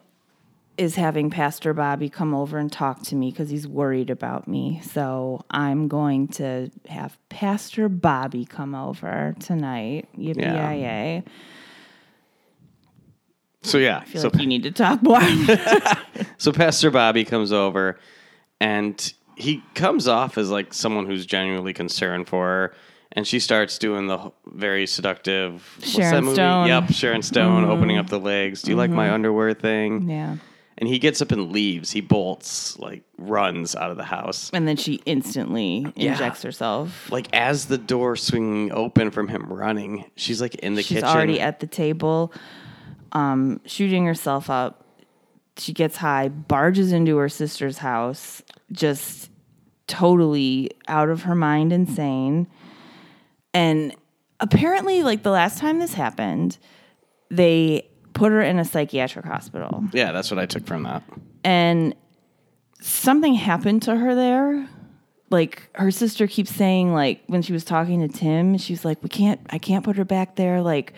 is 0.79 0.95
having 0.95 1.29
Pastor 1.29 1.73
Bobby 1.73 2.07
come 2.07 2.33
over 2.33 2.57
and 2.57 2.71
talk 2.71 3.03
to 3.03 3.15
me 3.15 3.31
because 3.31 3.49
he's 3.49 3.67
worried 3.67 4.09
about 4.09 4.47
me. 4.47 4.79
So 4.81 5.43
I'm 5.51 5.89
going 5.89 6.29
to 6.29 6.71
have 6.87 7.17
Pastor 7.27 7.89
Bobby 7.89 8.45
come 8.45 8.73
over 8.73 9.35
tonight. 9.41 10.07
Yippee 10.17 10.37
Yeah. 10.41 11.21
So 13.61 13.77
yeah, 13.77 13.97
I 13.97 14.05
feel 14.05 14.21
so 14.21 14.29
like 14.29 14.39
you 14.39 14.47
need 14.47 14.63
to 14.63 14.71
talk 14.71 15.03
more. 15.03 15.19
So 16.37 16.53
Pastor 16.53 16.89
Bobby 16.89 17.25
comes 17.25 17.51
over 17.51 17.99
and 18.61 19.13
he 19.35 19.61
comes 19.73 20.07
off 20.07 20.37
as 20.37 20.49
like 20.49 20.73
someone 20.73 21.05
who's 21.05 21.25
genuinely 21.25 21.73
concerned 21.73 22.29
for 22.29 22.45
her. 22.45 22.73
And 23.11 23.27
she 23.27 23.41
starts 23.41 23.77
doing 23.77 24.07
the 24.07 24.31
very 24.45 24.87
seductive 24.87 25.75
what's 25.79 25.95
that 25.95 26.01
Sharon 26.01 26.23
movie? 26.23 26.35
Stone. 26.35 26.67
Mm-hmm. 26.69 26.85
Yep, 26.85 26.93
Sharon 26.93 27.21
Stone 27.21 27.65
opening 27.65 27.97
up 27.97 28.07
the 28.07 28.19
legs. 28.19 28.61
Do 28.61 28.71
you 28.71 28.77
like 28.77 28.91
my 28.91 29.11
underwear 29.11 29.53
thing? 29.53 30.09
yeah. 30.09 30.37
And 30.79 30.87
he 30.87 30.97
gets 30.97 31.21
up 31.21 31.31
and 31.33 31.51
leaves. 31.51 31.91
He 31.91 31.99
bolts, 31.99 32.79
like 32.79 33.03
runs 33.17 33.75
out 33.75 33.91
of 33.91 33.97
the 33.97 34.03
house. 34.05 34.49
And 34.53 34.65
then 34.65 34.77
she 34.77 35.01
instantly 35.05 35.85
Yeah. 35.97 36.11
injects 36.13 36.41
herself. 36.41 37.11
Like 37.11 37.27
as 37.33 37.65
the 37.65 37.77
door 37.77 38.15
swinging 38.15 38.71
open 38.71 39.11
from 39.11 39.27
him 39.27 39.51
running, 39.51 40.05
she's 40.15 40.39
like 40.39 40.55
in 40.55 40.75
the 40.75 40.81
kitchen. 40.81 40.95
She's 40.95 41.03
kitchen. 41.03 41.15
already 41.17 41.41
at 41.41 41.59
the 41.59 41.67
table, 41.67 42.31
um, 43.11 43.59
shooting 43.65 44.05
herself 44.05 44.49
up. 44.49 44.85
She 45.57 45.73
gets 45.73 45.97
high, 45.97 46.29
barges 46.29 46.93
into 46.93 47.17
her 47.17 47.27
sister's 47.27 47.79
house, 47.79 48.41
just 48.71 49.29
totally 49.87 50.71
out 50.87 51.09
of 51.09 51.23
her 51.23 51.35
mind, 51.35 51.73
insane. 51.73 52.47
And 53.53 53.93
apparently, 54.39 55.03
like 55.03 55.23
the 55.23 55.31
last 55.31 55.57
time 55.57 55.79
this 55.79 55.93
happened, 55.93 56.57
they 57.29 57.88
put 58.13 58.31
her 58.31 58.41
in 58.41 58.59
a 58.59 58.65
psychiatric 58.65 59.25
hospital. 59.25 59.83
yeah, 59.93 60.11
that's 60.11 60.29
what 60.31 60.39
I 60.39 60.45
took 60.45 60.65
from 60.65 60.83
that. 60.83 61.03
And 61.43 61.95
something 62.81 63.33
happened 63.35 63.83
to 63.83 63.95
her 63.95 64.15
there. 64.15 64.67
Like 65.31 65.69
her 65.75 65.91
sister 65.91 66.25
keeps 66.27 66.49
saying, 66.53 66.93
like 66.93 67.21
when 67.27 67.41
she 67.43 67.53
was 67.53 67.63
talking 67.63 68.01
to 68.01 68.07
Tim, 68.07 68.57
she's 68.57 68.83
like, 68.83 69.01
"We 69.03 69.09
can't, 69.09 69.39
I 69.51 69.59
can't 69.59 69.83
put 69.85 69.95
her 69.97 70.03
back 70.05 70.35
there. 70.37 70.59
Like, 70.61 70.93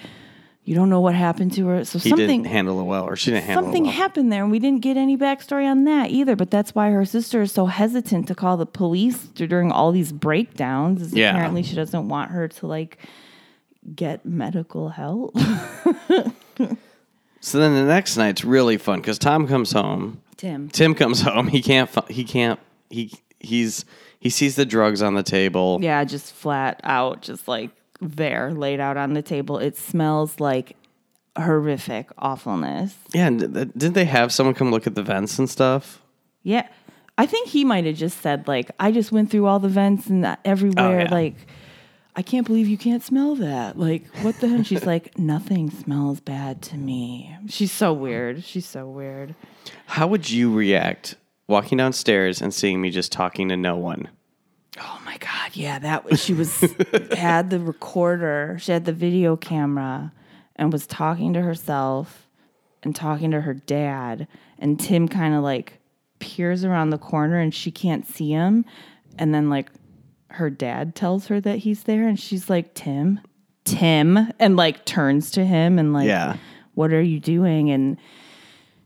you 0.63 0.73
don't 0.73 0.89
know 0.89 1.01
what 1.01 1.13
happened 1.15 1.51
to 1.55 1.67
her." 1.67 1.83
So 1.83 1.99
He 1.99 2.07
something, 2.09 2.43
didn't 2.43 2.45
handle 2.47 2.79
it 2.79 2.83
well, 2.85 3.03
or 3.03 3.17
she 3.17 3.31
didn't 3.31 3.43
handle 3.43 3.65
something 3.65 3.83
it 3.83 3.89
well. 3.89 3.97
happened 3.97 4.31
there, 4.31 4.41
and 4.43 4.49
we 4.49 4.59
didn't 4.59 4.81
get 4.83 4.95
any 4.95 5.17
backstory 5.17 5.69
on 5.69 5.83
that 5.83 6.11
either. 6.11 6.37
But 6.37 6.49
that's 6.49 6.73
why 6.73 6.91
her 6.91 7.03
sister 7.03 7.41
is 7.41 7.51
so 7.51 7.65
hesitant 7.65 8.29
to 8.29 8.35
call 8.35 8.55
the 8.55 8.65
police 8.65 9.25
during 9.25 9.69
all 9.69 9.91
these 9.91 10.13
breakdowns. 10.13 11.01
Is 11.01 11.13
Yeah. 11.13 11.31
apparently 11.31 11.61
she 11.61 11.75
doesn't 11.75 12.07
want 12.07 12.31
her 12.31 12.47
to 12.47 12.67
like 12.67 12.99
get 13.93 14.25
medical 14.25 14.87
help. 14.89 15.35
so 17.41 17.59
then 17.59 17.73
the 17.75 17.83
next 17.83 18.15
night's 18.15 18.45
really 18.45 18.77
fun 18.77 19.01
because 19.01 19.19
Tom 19.19 19.47
comes 19.47 19.73
home. 19.73 20.21
Tim, 20.37 20.69
Tim 20.69 20.95
comes 20.95 21.21
home. 21.23 21.47
He 21.49 21.61
can't. 21.61 21.89
He 22.09 22.23
can't. 22.23 22.59
He 22.89 23.11
he's 23.39 23.83
he 24.19 24.29
sees 24.29 24.55
the 24.55 24.65
drugs 24.65 25.01
on 25.01 25.15
the 25.15 25.23
table. 25.23 25.79
Yeah, 25.81 26.03
just 26.05 26.33
flat 26.33 26.79
out, 26.83 27.21
just 27.21 27.47
like 27.47 27.71
there, 27.99 28.51
laid 28.53 28.79
out 28.79 28.95
on 28.97 29.13
the 29.13 29.21
table. 29.21 29.57
It 29.57 29.75
smells 29.77 30.39
like 30.39 30.75
horrific 31.37 32.09
awfulness. 32.17 32.95
Yeah, 33.13 33.27
and 33.27 33.39
th- 33.39 33.69
didn't 33.77 33.93
they 33.93 34.05
have 34.05 34.31
someone 34.31 34.55
come 34.55 34.71
look 34.71 34.87
at 34.87 34.95
the 34.95 35.03
vents 35.03 35.39
and 35.39 35.49
stuff? 35.49 36.01
Yeah. 36.43 36.67
I 37.17 37.25
think 37.25 37.49
he 37.49 37.63
might 37.63 37.85
have 37.85 37.95
just 37.97 38.21
said, 38.21 38.47
like, 38.47 38.71
I 38.79 38.91
just 38.91 39.11
went 39.11 39.29
through 39.29 39.45
all 39.45 39.59
the 39.59 39.69
vents 39.69 40.07
and 40.07 40.23
that- 40.23 40.39
everywhere. 40.43 41.01
Oh, 41.01 41.03
yeah. 41.03 41.13
Like, 41.13 41.35
I 42.15 42.21
can't 42.21 42.45
believe 42.45 42.67
you 42.67 42.77
can't 42.77 43.01
smell 43.01 43.35
that. 43.35 43.79
Like, 43.79 44.05
what 44.21 44.39
the 44.39 44.47
hell? 44.47 44.63
She's 44.63 44.85
like, 44.85 45.17
nothing 45.17 45.69
smells 45.69 46.19
bad 46.19 46.61
to 46.63 46.77
me. 46.77 47.35
She's 47.47 47.71
so 47.71 47.93
weird. 47.93 48.43
She's 48.43 48.65
so 48.65 48.87
weird. 48.87 49.33
How 49.85 50.07
would 50.07 50.29
you 50.29 50.53
react 50.53 51.15
walking 51.47 51.77
downstairs 51.77 52.41
and 52.41 52.53
seeing 52.53 52.81
me 52.81 52.89
just 52.91 53.11
talking 53.11 53.49
to 53.49 53.57
no 53.57 53.77
one? 53.77 54.09
Oh 54.79 55.01
my 55.05 55.17
god, 55.17 55.51
yeah, 55.53 55.79
that 55.79 56.05
was 56.05 56.23
she 56.23 56.33
was 56.33 56.61
had 57.11 57.49
the 57.49 57.59
recorder, 57.59 58.57
she 58.59 58.71
had 58.71 58.85
the 58.85 58.93
video 58.93 59.35
camera 59.35 60.13
and 60.55 60.71
was 60.71 60.87
talking 60.87 61.33
to 61.33 61.41
herself 61.41 62.29
and 62.83 62.95
talking 62.95 63.31
to 63.31 63.41
her 63.41 63.53
dad 63.53 64.27
and 64.59 64.79
Tim 64.79 65.07
kind 65.07 65.33
of 65.33 65.43
like 65.43 65.79
peers 66.19 66.63
around 66.63 66.91
the 66.91 66.97
corner 66.97 67.37
and 67.39 67.53
she 67.53 67.71
can't 67.71 68.07
see 68.07 68.31
him 68.31 68.63
and 69.17 69.33
then 69.33 69.49
like 69.49 69.71
her 70.31 70.49
dad 70.49 70.95
tells 70.95 71.27
her 71.27 71.39
that 71.41 71.59
he's 71.59 71.83
there 71.83 72.07
and 72.07 72.19
she's 72.19 72.49
like, 72.49 72.73
"Tim, 72.73 73.19
Tim," 73.65 74.17
and 74.39 74.55
like 74.55 74.85
turns 74.85 75.31
to 75.31 75.45
him 75.45 75.77
and 75.79 75.93
like 75.93 76.07
Yeah. 76.07 76.37
what 76.73 76.91
are 76.93 77.01
you 77.01 77.19
doing 77.19 77.69
and 77.69 77.97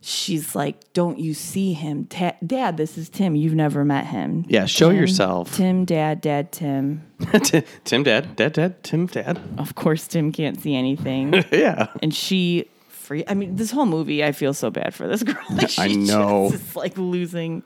she's 0.01 0.55
like 0.55 0.75
don't 0.93 1.17
you 1.17 1.34
see 1.34 1.73
him 1.73 2.05
Ta- 2.05 2.36
dad 2.45 2.77
this 2.77 2.95
is 2.95 3.10
tim 3.10 3.36
you've 3.36 3.55
never 3.55 3.84
met 3.84 4.05
him 4.05 4.45
Yeah, 4.47 4.65
show 4.65 4.89
Tim, 4.91 4.99
yourself. 4.99 5.55
Tim, 5.55 5.84
dad, 5.86 6.21
dad, 6.21 6.51
Tim. 6.51 7.01
Tim, 7.86 8.03
dad, 8.03 8.36
dad, 8.36 8.53
dad, 8.53 8.84
Tim, 8.84 9.08
dad. 9.08 9.39
Of 9.58 9.73
course, 9.75 10.08
Tim 10.08 10.31
can't 10.31 10.60
see 10.62 10.75
anything. 10.75 11.34
Yeah. 11.51 11.88
and 12.03 12.13
she 12.13 12.65
free 12.88 13.23
I 13.27 13.34
mean, 13.34 13.55
this 13.55 13.71
whole 13.71 13.86
movie, 13.88 14.23
I 14.23 14.31
feel 14.31 14.53
so 14.53 14.69
bad 14.69 14.93
for 14.93 15.08
this 15.08 15.23
girl. 15.29 15.38
Like, 15.49 15.69
she 15.69 15.81
I 15.81 15.88
know. 15.88 16.49
Just 16.51 16.63
is 16.69 16.75
like 16.75 16.97
losing 16.97 17.63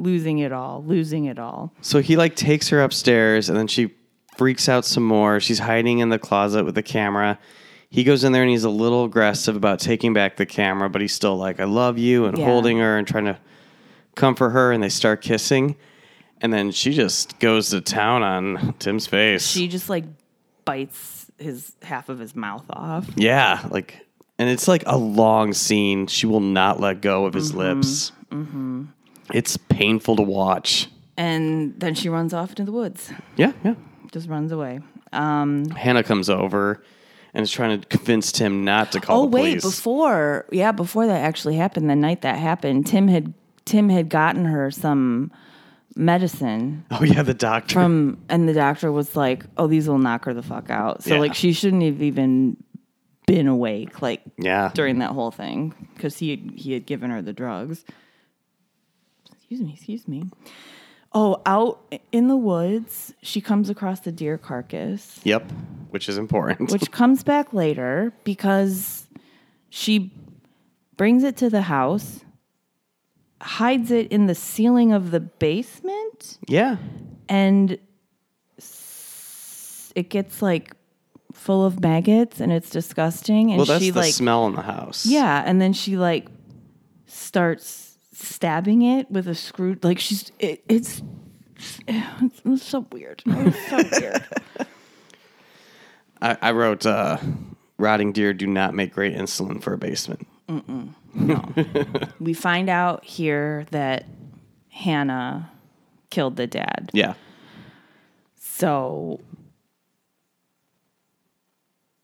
losing 0.00 0.38
it 0.38 0.52
all, 0.52 0.82
losing 0.86 1.26
it 1.26 1.38
all. 1.38 1.72
So 1.80 2.00
he 2.00 2.16
like 2.16 2.34
takes 2.36 2.68
her 2.68 2.82
upstairs 2.82 3.48
and 3.48 3.56
then 3.58 3.66
she 3.66 3.90
freaks 4.36 4.68
out 4.68 4.84
some 4.84 5.04
more. 5.04 5.40
She's 5.40 5.58
hiding 5.58 5.98
in 5.98 6.08
the 6.08 6.18
closet 6.18 6.64
with 6.64 6.74
the 6.74 6.82
camera. 6.82 7.38
He 7.90 8.04
goes 8.04 8.22
in 8.24 8.32
there 8.32 8.42
and 8.42 8.50
he's 8.50 8.64
a 8.64 8.70
little 8.70 9.04
aggressive 9.04 9.56
about 9.56 9.80
taking 9.80 10.12
back 10.12 10.36
the 10.36 10.46
camera, 10.46 10.88
but 10.88 11.00
he's 11.00 11.12
still 11.12 11.36
like, 11.36 11.60
I 11.60 11.64
love 11.64 11.98
you 11.98 12.26
and 12.26 12.38
Yeah. 12.38 12.44
holding 12.46 12.78
her 12.78 12.96
and 12.96 13.06
trying 13.06 13.24
to 13.26 13.36
comfort 14.14 14.50
her. 14.50 14.72
And 14.72 14.82
they 14.82 14.88
start 14.88 15.20
kissing. 15.22 15.76
And 16.40 16.52
then 16.52 16.70
she 16.70 16.92
just 16.92 17.38
goes 17.38 17.68
to 17.70 17.80
town 17.80 18.22
on 18.22 18.74
Tim's 18.78 19.06
face. 19.06 19.46
She 19.46 19.68
just 19.68 19.90
like 19.90 20.04
bites 20.64 21.30
his 21.38 21.72
half 21.82 22.08
of 22.08 22.18
his 22.18 22.34
mouth 22.36 22.64
off. 22.70 23.08
yeah, 23.16 23.66
like, 23.70 24.06
and 24.38 24.48
it's 24.48 24.68
like 24.68 24.84
a 24.86 24.96
long 24.96 25.52
scene. 25.52 26.06
She 26.06 26.26
will 26.26 26.40
not 26.40 26.80
let 26.80 27.00
go 27.02 27.24
of 27.26 27.34
his 27.34 27.54
lips. 27.54 28.12
Mm-hmm. 28.30 28.84
It's 29.32 29.56
painful 29.56 30.16
to 30.16 30.22
watch. 30.22 30.88
And 31.16 31.78
then 31.78 31.94
she 31.94 32.08
runs 32.08 32.32
off 32.32 32.50
into 32.50 32.64
the 32.64 32.72
woods. 32.72 33.12
Yeah, 33.36 33.52
yeah. 33.64 33.74
Just 34.12 34.28
runs 34.28 34.52
away. 34.52 34.80
Um, 35.12 35.68
Hannah 35.70 36.02
comes 36.02 36.30
over 36.30 36.82
and 37.34 37.42
is 37.42 37.50
trying 37.52 37.80
to 37.80 37.86
convince 37.88 38.32
Tim 38.32 38.64
not 38.64 38.92
to 38.92 39.00
call 39.00 39.22
her. 39.22 39.22
oh 39.22 39.26
wait, 39.28 39.60
before 39.60 40.46
yeah, 40.50 40.72
before 40.72 41.06
that 41.06 41.20
actually 41.20 41.56
happened, 41.56 41.90
the 41.90 41.96
night 41.96 42.22
that 42.22 42.38
happened, 42.38 42.86
Tim 42.86 43.08
had 43.08 43.34
Tim 43.64 43.88
had 43.88 44.08
gotten 44.08 44.44
her 44.46 44.70
some 44.70 45.30
medicine 45.96 46.84
oh 46.90 47.02
yeah, 47.02 47.22
the 47.22 47.34
doctor. 47.34 47.74
from 47.74 48.18
and 48.28 48.48
the 48.48 48.54
doctor 48.54 48.90
was 48.92 49.16
like, 49.16 49.44
"Oh, 49.56 49.66
these 49.66 49.88
will 49.88 49.98
knock 49.98 50.24
her 50.24 50.34
the 50.34 50.42
fuck 50.42 50.70
out." 50.70 51.02
So 51.02 51.14
Yeah. 51.14 51.20
like 51.20 51.34
she 51.34 51.52
shouldn't 51.52 51.82
have 51.82 52.00
even 52.02 52.56
been 53.26 53.46
awake 53.46 54.00
like 54.02 54.22
yeah, 54.38 54.70
during 54.74 54.98
that 55.00 55.10
whole 55.10 55.30
thing 55.30 55.74
because 55.94 56.18
he 56.18 56.30
had, 56.30 56.50
he 56.56 56.72
had 56.72 56.86
given 56.86 57.10
her 57.10 57.20
the 57.22 57.32
drugs. 57.32 57.84
Excuse 59.50 59.66
me, 59.66 59.72
excuse 59.72 60.06
me. 60.06 60.30
Oh, 61.12 61.42
out 61.44 61.92
in 62.12 62.28
the 62.28 62.36
woods, 62.36 63.12
she 63.20 63.40
comes 63.40 63.68
across 63.68 63.98
the 63.98 64.12
deer 64.12 64.38
carcass, 64.38 65.18
yep, 65.24 65.50
which 65.90 66.08
is 66.08 66.16
important. 66.16 66.70
which 66.70 66.88
comes 66.92 67.24
back 67.24 67.52
later 67.52 68.12
because 68.22 69.08
she 69.68 70.12
brings 70.96 71.24
it 71.24 71.36
to 71.38 71.50
the 71.50 71.62
house, 71.62 72.20
hides 73.42 73.90
it 73.90 74.12
in 74.12 74.26
the 74.26 74.36
ceiling 74.36 74.92
of 74.92 75.10
the 75.10 75.18
basement, 75.18 76.38
yeah, 76.46 76.76
and 77.28 77.76
it 79.96 80.10
gets 80.10 80.40
like 80.40 80.76
full 81.32 81.66
of 81.66 81.80
maggots 81.80 82.38
and 82.38 82.52
it's 82.52 82.70
disgusting. 82.70 83.50
And 83.50 83.56
well, 83.56 83.66
that's 83.66 83.82
she 83.82 83.90
the 83.90 83.98
like 83.98 84.14
smell 84.14 84.46
in 84.46 84.54
the 84.54 84.62
house. 84.62 85.06
yeah, 85.06 85.42
and 85.44 85.60
then 85.60 85.72
she 85.72 85.96
like 85.96 86.28
starts 87.06 87.89
stabbing 88.22 88.82
it 88.82 89.10
with 89.10 89.26
a 89.28 89.34
screw. 89.34 89.76
Like 89.82 89.98
she's 89.98 90.30
it, 90.38 90.62
it's 90.68 91.02
it's, 91.86 92.40
it's 92.44 92.62
so 92.62 92.86
weird. 92.92 93.22
It's 93.26 93.68
so 93.68 94.00
weird. 94.00 94.24
I, 96.22 96.36
I 96.40 96.50
wrote, 96.52 96.84
uh, 96.86 97.18
"Rotting 97.78 98.12
deer 98.12 98.32
do 98.34 98.46
not 98.46 98.74
make 98.74 98.92
great 98.94 99.14
insulin 99.16 99.62
for 99.62 99.72
a 99.72 99.78
basement." 99.78 100.26
No. 100.48 101.44
we 102.20 102.34
find 102.34 102.68
out 102.68 103.04
here 103.04 103.66
that 103.70 104.04
Hannah 104.70 105.50
killed 106.10 106.36
the 106.36 106.46
dad. 106.48 106.90
Yeah, 106.92 107.14
So 108.36 109.20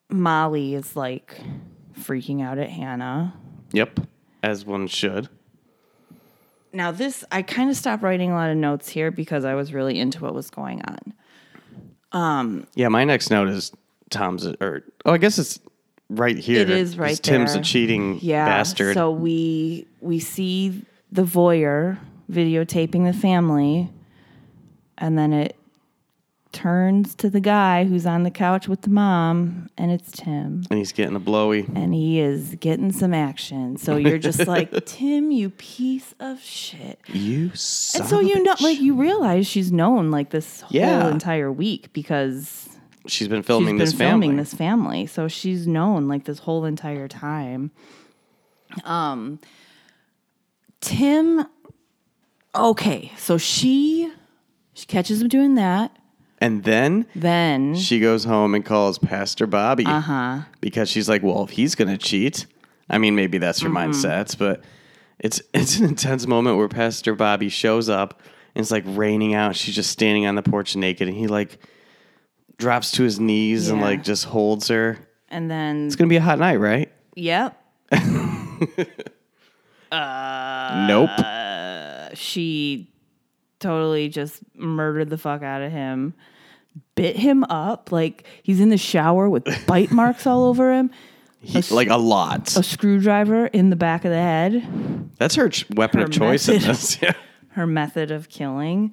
Molly 0.08 0.74
is 0.74 0.94
like 0.94 1.40
freaking 1.98 2.40
out 2.42 2.58
at 2.58 2.70
Hannah. 2.70 3.34
yep, 3.72 3.98
as 4.42 4.64
one 4.64 4.86
should. 4.86 5.28
Now 6.76 6.92
this 6.92 7.24
I 7.32 7.40
kind 7.40 7.70
of 7.70 7.76
stopped 7.76 8.02
writing 8.02 8.30
a 8.30 8.34
lot 8.34 8.50
of 8.50 8.56
notes 8.58 8.88
here 8.88 9.10
because 9.10 9.46
I 9.46 9.54
was 9.54 9.72
really 9.72 9.98
into 9.98 10.22
what 10.22 10.34
was 10.34 10.50
going 10.50 10.82
on. 10.82 11.14
Um, 12.12 12.66
yeah, 12.74 12.88
my 12.88 13.04
next 13.04 13.30
note 13.30 13.48
is 13.48 13.72
Tom's, 14.10 14.46
or 14.46 14.82
oh, 15.06 15.12
I 15.12 15.18
guess 15.18 15.38
it's 15.38 15.58
right 16.10 16.36
here. 16.36 16.60
It 16.60 16.70
is 16.70 16.98
right 16.98 17.20
Tim's 17.20 17.54
a 17.54 17.62
cheating 17.62 18.18
Yeah. 18.20 18.44
bastard. 18.44 18.94
So 18.94 19.10
we 19.10 19.86
we 20.00 20.18
see 20.18 20.84
the 21.10 21.22
voyeur 21.22 21.98
videotaping 22.30 23.04
the 23.10 23.18
family, 23.18 23.90
and 24.98 25.16
then 25.16 25.32
it 25.32 25.56
turns 26.56 27.14
to 27.16 27.28
the 27.28 27.40
guy 27.40 27.84
who's 27.84 28.06
on 28.06 28.22
the 28.22 28.30
couch 28.30 28.66
with 28.66 28.80
the 28.82 28.90
mom, 28.90 29.68
and 29.76 29.90
it's 29.90 30.10
Tim, 30.10 30.62
and 30.70 30.78
he's 30.78 30.92
getting 30.92 31.14
a 31.14 31.20
blowy. 31.20 31.66
and 31.74 31.92
he 31.94 32.18
is 32.20 32.54
getting 32.56 32.90
some 32.92 33.12
action. 33.14 33.76
So 33.76 33.96
you're 33.96 34.18
just 34.18 34.46
like 34.46 34.86
Tim, 34.86 35.30
you 35.30 35.50
piece 35.50 36.14
of 36.18 36.40
shit. 36.40 36.98
You 37.08 37.50
son 37.54 38.00
And 38.02 38.10
so 38.10 38.20
you 38.20 38.42
know, 38.42 38.54
like 38.60 38.80
you 38.80 38.94
realize 38.96 39.46
she's 39.46 39.70
known 39.70 40.10
like 40.10 40.30
this 40.30 40.62
whole 40.62 40.70
Yeah. 40.80 41.08
entire 41.10 41.52
week 41.52 41.92
because 41.92 42.68
she's 43.06 43.28
been 43.28 43.42
filming 43.42 43.78
she's 43.78 43.90
this 43.90 43.98
been 43.98 44.08
filming 44.08 44.30
family. 44.30 44.42
this 44.42 44.54
family, 44.54 45.06
so 45.06 45.28
she's 45.28 45.66
known 45.66 46.08
like 46.08 46.24
this 46.24 46.38
whole 46.40 46.64
entire 46.64 47.06
time. 47.08 47.70
Um, 48.84 49.38
Tim. 50.80 51.46
Okay, 52.54 53.12
so 53.18 53.36
she 53.36 54.10
she 54.72 54.86
catches 54.86 55.20
him 55.20 55.28
doing 55.28 55.54
that. 55.56 55.94
And 56.38 56.64
then 56.64 57.06
Then 57.14 57.74
she 57.74 57.98
goes 58.00 58.24
home 58.24 58.54
and 58.54 58.64
calls 58.64 58.98
Pastor 58.98 59.46
Bobby 59.46 59.86
uh 59.86 60.00
huh. 60.00 60.38
because 60.60 60.88
she's 60.90 61.08
like, 61.08 61.22
well, 61.22 61.44
if 61.44 61.50
he's 61.50 61.74
gonna 61.74 61.96
cheat, 61.98 62.46
I 62.90 62.98
mean, 62.98 63.14
maybe 63.16 63.38
that's 63.38 63.60
her 63.60 63.68
Mm-hmm. 63.68 63.90
mindset, 63.92 64.36
but 64.38 64.62
it's 65.18 65.40
it's 65.54 65.78
an 65.78 65.86
intense 65.86 66.26
moment 66.26 66.56
where 66.58 66.68
Pastor 66.68 67.14
Bobby 67.14 67.48
shows 67.48 67.88
up 67.88 68.20
and 68.54 68.62
it's 68.62 68.70
like 68.70 68.84
raining 68.86 69.34
out. 69.34 69.56
She's 69.56 69.74
just 69.74 69.90
standing 69.90 70.26
on 70.26 70.34
the 70.34 70.42
porch 70.42 70.76
naked, 70.76 71.08
and 71.08 71.16
he 71.16 71.26
like 71.26 71.58
drops 72.58 72.90
to 72.92 73.02
his 73.02 73.18
knees 73.20 73.68
and 73.70 73.80
Yeah. 73.80 73.86
like 73.86 74.02
just 74.04 74.24
holds 74.26 74.68
her. 74.68 74.98
And 75.30 75.50
then 75.50 75.86
It's 75.86 75.96
gonna 75.96 76.08
be 76.08 76.16
a 76.16 76.20
hot 76.22 76.38
night, 76.38 76.56
right? 76.56 76.92
yep, 77.14 77.58
nope. 79.92 81.10
she 82.14 82.88
totally 83.60 84.08
just 84.08 84.42
murdered 84.54 85.10
the 85.10 85.18
fuck 85.18 85.42
out 85.42 85.62
of 85.62 85.72
him. 85.72 86.14
Bit 86.94 87.16
him 87.16 87.44
up 87.44 87.90
like 87.90 88.24
he's 88.42 88.60
in 88.60 88.68
the 88.68 88.76
shower 88.78 89.28
with 89.30 89.44
bite 89.66 89.90
marks 89.90 90.26
all 90.26 90.44
over 90.44 90.72
him. 90.74 90.90
He, 91.40 91.62
like 91.74 91.88
a 91.88 91.96
lot. 91.96 92.56
A 92.56 92.62
screwdriver 92.62 93.46
in 93.46 93.70
the 93.70 93.76
back 93.76 94.04
of 94.04 94.10
the 94.10 94.16
head. 94.16 95.10
That's 95.18 95.34
her 95.36 95.48
ch- 95.48 95.66
weapon 95.70 96.00
her 96.00 96.06
of 96.06 96.12
choice 96.12 96.48
in 96.48 96.60
this. 96.60 97.00
Yeah. 97.00 97.12
her 97.50 97.66
method 97.66 98.10
of 98.10 98.28
killing. 98.28 98.92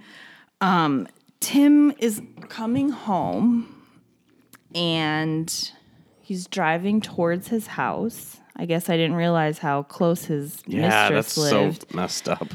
Um, 0.62 1.08
Tim 1.40 1.94
is 1.98 2.22
coming 2.50 2.90
home 2.90 3.84
and 4.76 5.72
he's 6.22 6.48
driving 6.48 7.02
towards 7.02 7.48
his 7.48 7.68
house. 7.68 8.38
I 8.56 8.66
guess 8.66 8.90
I 8.90 8.98
didn't 8.98 9.16
realize 9.16 9.58
how 9.58 9.84
close 9.84 10.26
his 10.26 10.62
Yeah, 10.68 11.10
mistress 11.10 11.36
that's 11.36 11.38
lived. 11.52 11.86
so 11.90 11.96
messed 11.98 12.30
up. 12.30 12.48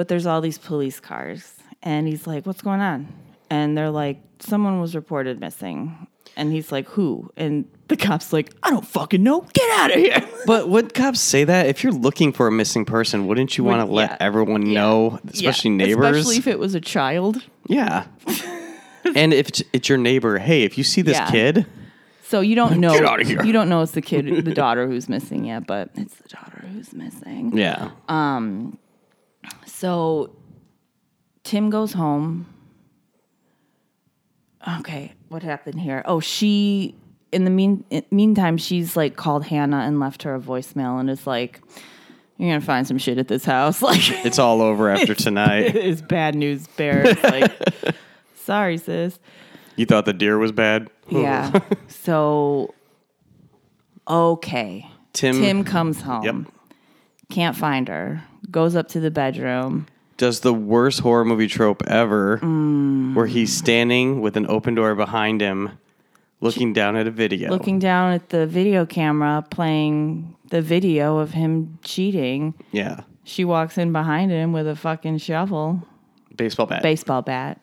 But 0.00 0.08
there's 0.08 0.24
all 0.24 0.40
these 0.40 0.56
police 0.56 0.98
cars. 0.98 1.56
And 1.82 2.08
he's 2.08 2.26
like, 2.26 2.46
What's 2.46 2.62
going 2.62 2.80
on? 2.80 3.06
And 3.50 3.76
they're 3.76 3.90
like, 3.90 4.16
Someone 4.38 4.80
was 4.80 4.94
reported 4.94 5.38
missing. 5.40 6.06
And 6.38 6.50
he's 6.50 6.72
like, 6.72 6.88
Who? 6.88 7.30
And 7.36 7.68
the 7.88 7.98
cop's 7.98 8.32
like, 8.32 8.50
I 8.62 8.70
don't 8.70 8.86
fucking 8.86 9.22
know. 9.22 9.42
Get 9.52 9.70
out 9.78 9.90
of 9.90 9.96
here. 9.98 10.26
But 10.46 10.70
would 10.70 10.94
cops 10.94 11.20
say 11.20 11.44
that 11.44 11.66
if 11.66 11.84
you're 11.84 11.92
looking 11.92 12.32
for 12.32 12.46
a 12.46 12.50
missing 12.50 12.86
person, 12.86 13.26
wouldn't 13.26 13.58
you 13.58 13.64
want 13.64 13.86
to 13.86 13.92
let 13.92 14.12
yeah. 14.12 14.16
everyone 14.20 14.72
know, 14.72 15.20
especially 15.28 15.72
Yeah, 15.72 15.76
neighbors? 15.76 16.16
Especially 16.16 16.38
if 16.38 16.46
it 16.46 16.58
was 16.58 16.74
a 16.74 16.80
child. 16.80 17.44
yeah. 17.68 18.06
and 19.14 19.34
if 19.34 19.48
it's, 19.50 19.62
it's 19.74 19.88
your 19.90 19.98
neighbor, 19.98 20.38
hey, 20.38 20.62
if 20.62 20.78
you 20.78 20.84
see 20.84 21.02
this 21.02 21.18
Yeah. 21.18 21.30
kid, 21.30 21.66
So 22.22 22.40
you 22.40 22.54
don't 22.54 22.78
know. 22.84 22.94
Get 22.94 23.04
outta 23.04 23.24
here. 23.24 23.44
You 23.44 23.52
don't 23.52 23.68
know 23.68 23.82
it's 23.82 23.92
the 23.92 24.00
kid, 24.00 24.46
the 24.46 24.54
daughter 24.64 24.86
who's 24.86 25.10
missing 25.10 25.44
yet, 25.44 25.66
but 25.66 25.90
it's 25.94 26.14
the 26.14 26.28
daughter 26.30 26.64
who's 26.72 26.94
missing. 26.94 27.54
yeah, 27.54 27.90
um, 28.08 28.78
So 29.80 30.36
Tim 31.42 31.70
goes 31.70 31.94
home. 31.94 32.46
Okay, 34.80 35.14
what 35.30 35.42
happened 35.42 35.80
here? 35.80 36.02
Oh, 36.04 36.20
she 36.20 36.94
in 37.32 37.44
the 37.44 37.50
mean 37.50 37.82
in- 37.88 38.04
meantime 38.10 38.58
she's 38.58 38.94
like 38.94 39.16
called 39.16 39.46
Hannah 39.46 39.78
and 39.78 39.98
left 39.98 40.24
her 40.24 40.34
a 40.34 40.38
voicemail 40.38 41.00
and 41.00 41.08
is 41.08 41.26
like, 41.26 41.62
"You're 42.36 42.50
gonna 42.50 42.60
find 42.60 42.86
some 42.86 42.98
shit 42.98 43.16
at 43.16 43.28
this 43.28 43.46
house." 43.46 43.80
Like 43.90 44.02
it's 44.26 44.38
all 44.38 44.60
over 44.60 44.90
after 44.90 45.14
tonight. 45.14 45.74
it's 45.74 46.02
bad 46.02 46.34
news 46.34 46.66
bear. 46.66 47.00
It's 47.06 47.22
like, 47.22 47.50
sorry, 48.34 48.76
sis. 48.76 49.18
You 49.76 49.86
thought 49.86 50.04
the 50.04 50.12
deer 50.12 50.36
was 50.36 50.52
bad? 50.52 50.90
Yeah. 51.08 51.58
so 51.88 52.74
okay. 54.06 54.90
Tim, 55.14 55.40
Tim 55.40 55.64
comes 55.64 56.02
home. 56.02 56.22
Yep. 56.22 56.36
Can't 57.30 57.56
find 57.56 57.88
her. 57.88 58.22
Goes 58.50 58.74
up 58.76 58.88
to 58.88 59.00
the 59.00 59.10
bedroom. 59.10 59.86
does 60.16 60.40
the 60.40 60.52
worst 60.52 61.00
horror 61.00 61.24
movie 61.24 61.46
trope 61.46 61.82
ever, 61.86 62.36
Mm. 62.42 63.14
where 63.14 63.24
he's 63.26 63.56
standing 63.56 64.20
with 64.20 64.36
an 64.36 64.46
open 64.50 64.74
door 64.74 64.94
behind 64.94 65.40
him, 65.40 65.70
looking 66.42 66.74
down 66.74 66.94
at 66.94 67.06
a 67.06 67.10
video. 67.10 67.48
Looking 67.50 67.78
down 67.78 68.12
at 68.12 68.28
the 68.28 68.46
video 68.46 68.84
camera 68.84 69.42
playing 69.50 70.34
the 70.50 70.60
video 70.60 71.16
of 71.18 71.30
him 71.30 71.78
cheating. 71.82 72.52
yeah, 72.70 73.00
She 73.24 73.44
walks 73.46 73.78
in 73.78 73.92
behind 73.92 74.30
him 74.30 74.52
with 74.52 74.66
a 74.68 74.76
fucking 74.76 75.18
shovel, 75.18 75.86
baseball 76.36 76.66
bat, 76.66 76.82
baseball 76.82 77.22
bat, 77.22 77.58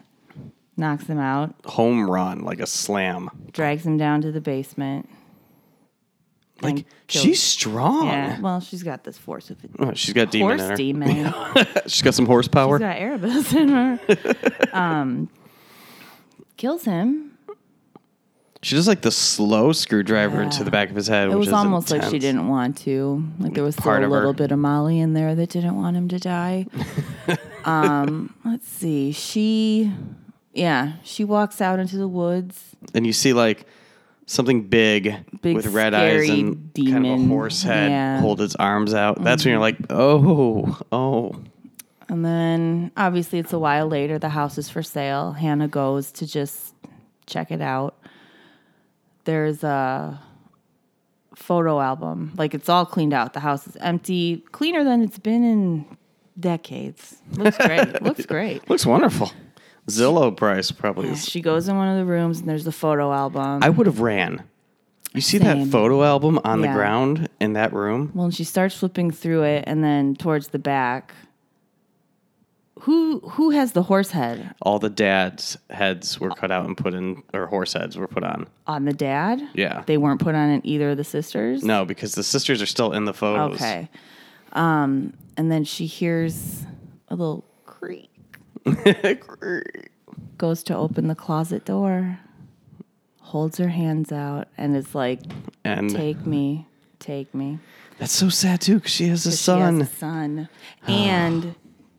knocks 0.77 1.05
him 1.05 1.19
out, 1.19 1.53
home 1.65 2.09
run 2.09 2.39
like 2.41 2.59
a 2.59 2.65
slam. 2.67 3.29
drags 3.51 3.85
him 3.85 3.97
down 3.97 4.21
to 4.21 4.31
the 4.31 4.41
basement. 4.41 5.07
Like 6.61 6.85
she's 7.07 7.41
strong. 7.41 8.07
yeah. 8.07 8.39
Well, 8.39 8.59
she's 8.59 8.83
got 8.83 9.03
this 9.03 9.17
force 9.17 9.49
of 9.49 9.57
Oh, 9.79 9.93
she's 9.93 10.13
got 10.13 10.31
demon 10.31 10.59
horse 10.59 10.77
demon. 10.77 11.33
she's 11.87 12.01
got 12.01 12.13
some 12.13 12.25
horsepower. 12.25 12.77
She's 12.77 12.83
got 12.83 12.97
Erebus 12.97 13.53
in 13.53 13.69
her. 13.69 13.99
um, 14.73 15.29
kills 16.57 16.83
him. 16.85 17.37
She 18.63 18.75
does 18.75 18.87
like 18.87 19.01
the 19.01 19.11
slow 19.11 19.71
screwdriver 19.71 20.41
into 20.41 20.57
Yeah. 20.57 20.63
the 20.63 20.71
back 20.71 20.89
of 20.89 20.95
his 20.95 21.07
head. 21.07 21.25
It 21.27 21.29
which 21.29 21.37
was 21.45 21.53
almost 21.53 21.91
like 21.91 22.03
she 22.03 22.17
didn't 22.17 22.47
want 22.47 22.77
to. 22.79 23.23
Like 23.39 23.53
there 23.53 23.63
was 23.63 23.75
still 23.75 23.91
a 23.91 23.99
little 24.01 24.29
her. 24.29 24.33
bit 24.33 24.51
of 24.51 24.57
Molly 24.57 24.99
in 24.99 25.13
there 25.13 25.35
that 25.35 25.49
didn't 25.51 25.75
want 25.75 25.95
him 25.95 26.07
to 26.09 26.17
die. 26.19 26.65
um, 27.65 28.33
let's 28.43 28.67
see. 28.67 29.11
She, 29.11 29.93
yeah, 30.53 30.93
she 31.03 31.23
walks 31.23 31.61
out 31.61 31.77
into 31.79 31.97
the 31.97 32.07
woods. 32.07 32.75
And 32.95 33.05
you 33.05 33.13
see 33.13 33.31
like 33.31 33.67
something 34.27 34.63
big, 34.67 35.15
Big, 35.41 35.55
with 35.55 35.65
red 35.67 35.93
eyes 35.95 36.29
and 36.29 36.71
kind 36.75 37.05
of 37.07 37.19
a 37.19 37.25
horse 37.27 37.63
head 37.63 37.89
Yeah. 37.89 38.13
Mm-hmm. 38.15 38.21
hold 38.23 38.41
its 38.41 38.55
arms 38.55 38.93
out. 38.93 39.23
That's 39.23 39.43
when 39.43 39.53
you're 39.53 39.59
like, 39.61 39.77
oh, 39.89 40.79
oh. 40.91 41.35
And 42.09 42.23
then 42.23 42.91
obviously 42.95 43.39
it's 43.39 43.51
a 43.53 43.59
while 43.59 43.87
later. 43.87 44.19
The 44.19 44.29
house 44.29 44.57
is 44.57 44.69
for 44.69 44.83
sale. 44.83 45.31
Hannah 45.31 45.67
goes 45.67 46.11
to 46.13 46.27
just 46.27 46.73
check 47.25 47.51
it 47.51 47.61
out. 47.61 47.97
There's 49.25 49.63
a 49.63 50.21
photo 51.35 51.79
album. 51.81 52.33
Like 52.37 52.53
it's 52.53 52.69
all 52.69 52.85
cleaned 52.85 53.13
out. 53.13 53.33
The 53.33 53.39
house 53.41 53.67
is 53.67 53.75
empty, 53.77 54.37
cleaner 54.51 54.83
than 54.83 55.01
it's 55.01 55.19
been 55.19 55.43
in 55.43 55.85
decades. 56.39 57.17
Looks 57.33 57.57
great. 57.57 58.01
Looks 58.01 58.25
great. 58.25 58.69
Looks 58.69 58.85
wonderful. 58.85 59.31
Zillow 59.87 60.35
price 60.35 60.71
probably 60.71 61.09
is. 61.09 61.25
She 61.25 61.41
goes 61.41 61.67
in 61.67 61.77
one 61.77 61.87
of 61.87 61.97
the 61.97 62.05
rooms 62.05 62.39
and 62.39 62.49
there's 62.49 62.65
the 62.65 62.71
photo 62.71 63.13
album. 63.13 63.63
I 63.63 63.69
would 63.69 63.87
have 63.87 63.99
ran. 64.01 64.43
You 65.13 65.21
see 65.21 65.37
that 65.39 65.67
photo 65.69 66.03
album 66.03 66.39
on 66.43 66.61
the 66.61 66.67
ground 66.67 67.29
in 67.39 67.53
that 67.53 67.73
room? 67.73 68.11
well, 68.13 68.25
and 68.25 68.35
she 68.35 68.43
starts 68.43 68.75
flipping 68.75 69.09
through 69.09 69.43
it, 69.43 69.63
and 69.65 69.83
then 69.83 70.15
towards 70.15 70.49
the 70.49 70.59
back, 70.59 71.13
who 72.81 73.19
who 73.21 73.49
has 73.51 73.71
the 73.71 73.83
horse 73.83 74.11
head 74.11 74.53
All 74.61 74.77
the 74.77 74.89
dads' 74.89 75.57
heads 75.69 76.19
were 76.19 76.29
cut 76.29 76.51
out 76.51 76.65
and 76.65 76.77
put 76.77 76.93
in, 76.93 77.23
or 77.33 77.47
horse 77.47 77.73
heads 77.73 77.97
were 77.97 78.07
put 78.07 78.23
on. 78.23 78.47
on 78.67 78.85
the 78.85 78.93
dad? 78.93 79.41
Yeah. 79.53 79.83
They 79.87 79.97
weren't 79.97 80.21
put 80.21 80.35
on 80.35 80.49
in 80.49 80.61
either 80.67 80.91
of 80.91 80.97
the 80.97 81.03
sisters. 81.03 81.63
No, 81.63 81.85
because 81.85 82.13
the 82.13 82.23
sisters 82.23 82.61
are 82.61 82.67
still 82.67 82.91
in 82.91 83.05
the 83.05 83.13
photos. 83.13 83.55
Okay. 83.55 83.89
Um, 84.53 85.13
and 85.35 85.51
then 85.51 85.63
she 85.63 85.85
hears 85.87 86.63
a 87.07 87.15
little 87.15 87.43
creak. 87.65 88.11
Goes 90.37 90.63
to 90.63 90.75
open 90.75 91.07
the 91.07 91.15
closet 91.15 91.65
door, 91.65 92.19
holds 93.21 93.57
her 93.57 93.69
hands 93.69 94.11
out, 94.11 94.47
and 94.57 94.75
is 94.75 94.93
like, 94.93 95.21
and 95.63 95.89
"Take 95.89 96.25
me, 96.25 96.67
take 96.99 97.33
me." 97.33 97.59
that's 97.97 98.13
so 98.13 98.29
sad 98.29 98.61
too, 98.61 98.75
because 98.75 98.91
she 98.91 99.07
has 99.07 99.25
a 99.25 99.31
son. 99.31 99.57
She 99.57 99.79
has 99.81 99.89
a 99.89 99.95
son. 99.95 100.49
and 100.87 101.55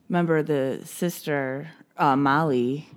remember 0.08 0.42
the 0.42 0.80
sister, 0.84 1.68
uh, 1.96 2.16
Molly, 2.16 2.88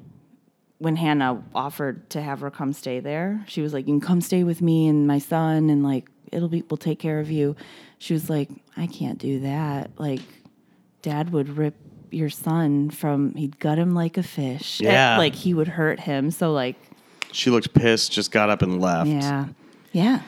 when 0.77 0.95
Hannah 0.95 1.43
offered 1.53 2.09
to 2.11 2.21
have 2.21 2.39
her 2.41 2.49
come 2.51 2.73
stay 2.73 2.99
there, 2.99 3.43
she 3.47 3.61
was 3.61 3.73
like, 3.73 3.87
You 3.87 3.93
can 3.93 4.01
come 4.01 4.21
stay 4.21 4.43
with 4.43 4.61
me 4.61 4.87
and 4.87 5.05
my 5.07 5.19
son 5.19 5.69
and 5.69 5.83
like 5.83 6.09
it'll 6.31 6.49
be 6.49 6.63
we'll 6.69 6.77
take 6.77 6.99
care 6.99 7.19
of 7.19 7.29
you. 7.29 7.55
She 7.99 8.13
was 8.13 8.29
like, 8.29 8.49
I 8.75 8.87
can't 8.87 9.19
do 9.19 9.41
that. 9.41 9.91
Like 9.99 10.21
dad 11.01 11.31
would 11.31 11.57
rip 11.57 11.75
your 12.11 12.29
son 12.29 12.89
from 12.89 13.33
he'd 13.35 13.59
gut 13.59 13.77
him 13.79 13.93
like 13.93 14.17
a 14.17 14.23
fish. 14.23 14.79
Yeah. 14.81 15.17
Like 15.17 15.33
he 15.35 15.53
would 15.53 15.67
hurt 15.69 16.01
him. 16.01 16.31
So 16.31 16.51
like 16.51 16.75
She 17.31 17.49
looked 17.49 17.73
pissed, 17.73 18.11
just 18.11 18.31
got 18.31 18.49
up 18.49 18.61
and 18.61 18.79
left. 18.81 19.09
yeah. 19.09 19.47
Yeah. 19.91 20.21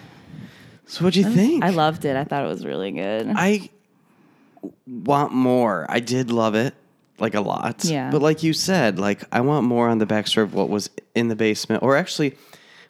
So 0.86 1.04
what'd 1.06 1.15
you 1.15 1.30
think? 1.30 1.63
I 1.63 1.69
loved 1.69 2.06
it. 2.06 2.15
I 2.15 2.24
thought 2.24 2.43
it 2.46 2.50
was 2.50 2.65
really 2.65 2.91
good. 2.91 3.28
I 3.36 3.69
want 4.88 5.32
more. 5.34 5.86
I 5.89 6.00
did 6.00 6.32
love 6.32 6.56
it, 6.56 6.74
like 7.19 7.34
a 7.36 7.41
lot. 7.41 7.84
Yeah. 7.86 8.12
But 8.12 8.22
like 8.22 8.43
you 8.43 8.54
said, 8.54 9.00
like 9.00 9.24
I 9.32 9.41
want 9.41 9.65
more 9.65 9.88
on 9.89 9.98
the 10.00 10.06
backstory 10.06 10.43
of 10.43 10.54
what 10.54 10.69
was 10.69 10.89
in 11.15 11.30
the 11.30 11.36
basement. 11.36 11.84
Or 11.84 11.96
actually, 11.96 12.36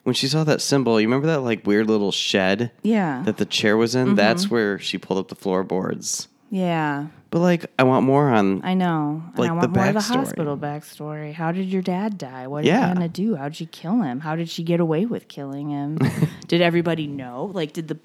when 0.02 0.14
she 0.14 0.26
saw 0.28 0.44
that 0.44 0.60
symbol, 0.60 1.00
you 1.00 1.06
remember 1.06 1.28
that 1.28 1.40
like 1.40 1.66
weird 1.66 1.88
little 1.88 2.12
shed 2.12 2.72
yeah. 2.82 3.22
that 3.24 3.36
the 3.38 3.46
chair 3.46 3.76
was 3.76 3.94
in? 3.94 4.08
Mm-hmm. 4.08 4.16
That's 4.16 4.50
where 4.50 4.78
she 4.78 4.98
pulled 4.98 5.18
up 5.20 5.28
the 5.28 5.34
floorboards. 5.36 6.28
yeah. 6.50 7.06
But 7.34 7.40
like, 7.40 7.66
I 7.80 7.82
want 7.82 8.06
more 8.06 8.28
on. 8.30 8.64
I 8.64 8.74
know. 8.74 9.20
And 9.26 9.36
Like 9.40 9.50
I 9.50 9.54
the 9.54 9.58
want 9.58 9.72
more 9.74 9.86
of 9.88 9.94
the 9.94 9.98
backstory. 9.98 10.14
hospital 10.14 10.56
backstory. 10.56 11.32
How 11.32 11.50
did 11.50 11.66
your 11.66 11.82
dad 11.82 12.16
die? 12.16 12.46
What 12.46 12.62
did 12.62 12.68
Yeah. 12.68 12.86
Hannah 12.86 13.08
do? 13.08 13.34
How 13.34 13.48
did 13.48 13.56
she 13.56 13.66
kill 13.66 14.02
him? 14.02 14.20
How 14.20 14.36
did 14.36 14.48
she 14.48 14.62
get 14.62 14.78
away 14.78 15.04
with 15.04 15.26
killing 15.26 15.70
him? 15.70 15.98
did 16.46 16.60
everybody 16.60 17.08
know? 17.08 17.50
Like, 17.52 17.72
did 17.72 17.88
the 17.88 17.98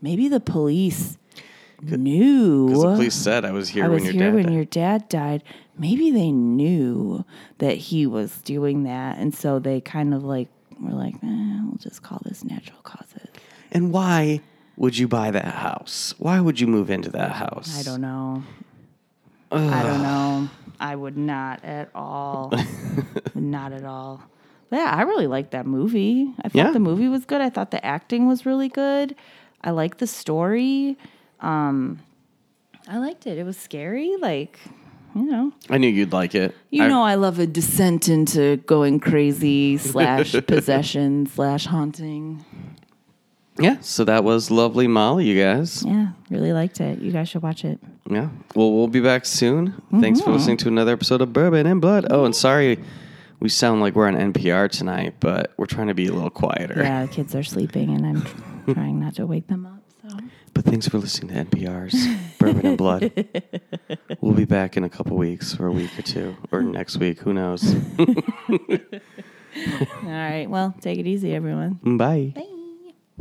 maybe 0.00 0.28
the 0.28 0.38
police 0.38 1.18
knew? 1.82 2.66
Because 2.68 2.82
the 2.82 2.94
police 2.94 3.14
said 3.16 3.44
I 3.44 3.50
was 3.50 3.70
here 3.70 3.86
I 3.86 3.88
when 3.88 3.94
was 3.94 4.04
your 4.04 4.12
here 4.12 4.26
dad 4.26 4.34
when 4.34 4.44
died. 4.44 4.52
your 4.54 4.64
dad 4.64 5.08
died. 5.08 5.42
Maybe 5.76 6.12
they 6.12 6.30
knew 6.30 7.24
that 7.58 7.76
he 7.76 8.06
was 8.06 8.40
doing 8.42 8.84
that, 8.84 9.18
and 9.18 9.34
so 9.34 9.58
they 9.58 9.80
kind 9.80 10.14
of 10.14 10.22
like 10.22 10.46
were 10.78 10.92
like, 10.92 11.14
eh, 11.16 11.60
"We'll 11.64 11.78
just 11.80 12.04
call 12.04 12.20
this 12.24 12.44
natural 12.44 12.78
causes." 12.82 13.26
And 13.72 13.92
why 13.92 14.42
would 14.76 14.96
you 14.96 15.08
buy 15.08 15.30
that 15.30 15.44
house? 15.56 16.14
Why 16.18 16.40
would 16.40 16.60
you 16.60 16.66
move 16.68 16.88
into 16.88 17.10
that 17.10 17.32
house? 17.32 17.78
I 17.78 17.82
don't 17.82 18.00
know. 18.00 18.44
I 19.52 19.82
don't 19.82 20.02
know. 20.02 20.48
I 20.78 20.94
would 20.96 21.16
not 21.16 21.64
at 21.64 21.90
all. 21.94 22.52
not 23.34 23.72
at 23.72 23.84
all. 23.84 24.22
But 24.70 24.76
yeah, 24.76 24.94
I 24.94 25.02
really 25.02 25.26
liked 25.26 25.50
that 25.50 25.66
movie. 25.66 26.32
I 26.42 26.48
thought 26.48 26.54
Yeah. 26.54 26.70
the 26.70 26.78
movie 26.80 27.08
was 27.08 27.24
good. 27.24 27.40
I 27.40 27.50
thought 27.50 27.70
the 27.70 27.84
acting 27.84 28.28
was 28.28 28.46
really 28.46 28.68
good. 28.68 29.14
I 29.62 29.70
liked 29.72 29.98
the 29.98 30.06
story. 30.06 30.96
Um, 31.40 31.98
I 32.88 32.98
liked 32.98 33.26
it. 33.26 33.36
It 33.38 33.44
was 33.44 33.56
scary. 33.56 34.16
Like, 34.16 34.58
you 35.14 35.22
know, 35.24 35.52
I 35.68 35.78
knew 35.78 35.88
you'd 35.88 36.12
like 36.12 36.34
it. 36.34 36.54
you 36.70 36.84
I- 36.84 36.88
know, 36.88 37.02
I 37.02 37.16
love 37.16 37.38
a 37.40 37.46
descent 37.46 38.08
into 38.08 38.58
going 38.58 39.00
crazy 39.00 39.76
slash 39.76 40.32
possession 40.46 41.26
slash 41.26 41.66
haunting. 41.66 42.44
Yeah. 43.58 43.78
So 43.80 44.04
that 44.04 44.24
was 44.24 44.50
lovely, 44.50 44.86
Molly. 44.86 45.26
You 45.26 45.42
guys. 45.42 45.84
Yeah, 45.86 46.08
really 46.30 46.52
liked 46.52 46.80
it. 46.80 47.00
You 47.00 47.12
guys 47.12 47.28
should 47.28 47.42
watch 47.42 47.64
it. 47.64 47.78
Yeah. 48.08 48.28
Well, 48.54 48.72
we'll 48.72 48.88
be 48.88 49.00
back 49.00 49.26
soon. 49.26 49.74
Thanks 50.00 50.20
Mm-hmm. 50.20 50.30
for 50.30 50.32
listening 50.36 50.56
to 50.58 50.68
another 50.68 50.92
episode 50.92 51.20
of 51.20 51.32
Bourbon 51.32 51.66
and 51.66 51.80
Blood. 51.80 52.06
Oh, 52.10 52.24
and 52.24 52.34
sorry, 52.34 52.78
we 53.40 53.48
sound 53.48 53.80
like 53.82 53.94
we're 53.94 54.08
on 54.08 54.14
NPR 54.32 54.70
tonight, 54.70 55.14
but 55.20 55.52
we're 55.56 55.66
trying 55.66 55.88
to 55.88 55.94
be 55.94 56.06
a 56.06 56.12
little 56.12 56.30
quieter. 56.30 56.74
Yeah, 56.82 57.06
the 57.06 57.12
kids 57.12 57.34
are 57.34 57.42
sleeping, 57.42 57.90
and 57.94 58.06
I'm 58.06 58.22
trying 58.74 58.98
not 59.00 59.16
to 59.16 59.26
wake 59.26 59.46
them 59.48 59.66
up. 59.66 59.82
So. 60.08 60.16
But 60.54 60.64
thanks 60.64 60.88
for 60.88 60.98
listening 60.98 61.34
to 61.34 61.44
NPR's 61.56 62.06
Bourbon 62.38 62.66
and 62.66 62.78
Blood. 62.78 63.12
We'll 64.20 64.34
be 64.34 64.44
back 64.44 64.76
in 64.76 64.84
a 64.84 64.88
couple 64.90 65.16
weeks 65.16 65.58
or 65.58 65.66
a 65.68 65.72
week 65.72 65.98
or 65.98 66.02
two 66.02 66.36
or 66.52 66.62
next 66.62 66.96
week. 66.98 67.20
Who 67.20 67.32
knows? 67.32 67.74
All 67.98 68.08
right. 70.04 70.46
Well, 70.48 70.74
take 70.80 70.98
it 70.98 71.06
easy, 71.06 71.34
everyone. 71.34 71.80
Bye. 71.96 72.32
Bye. 72.34 72.46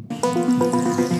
Thank 0.07 1.11
you. 1.13 1.18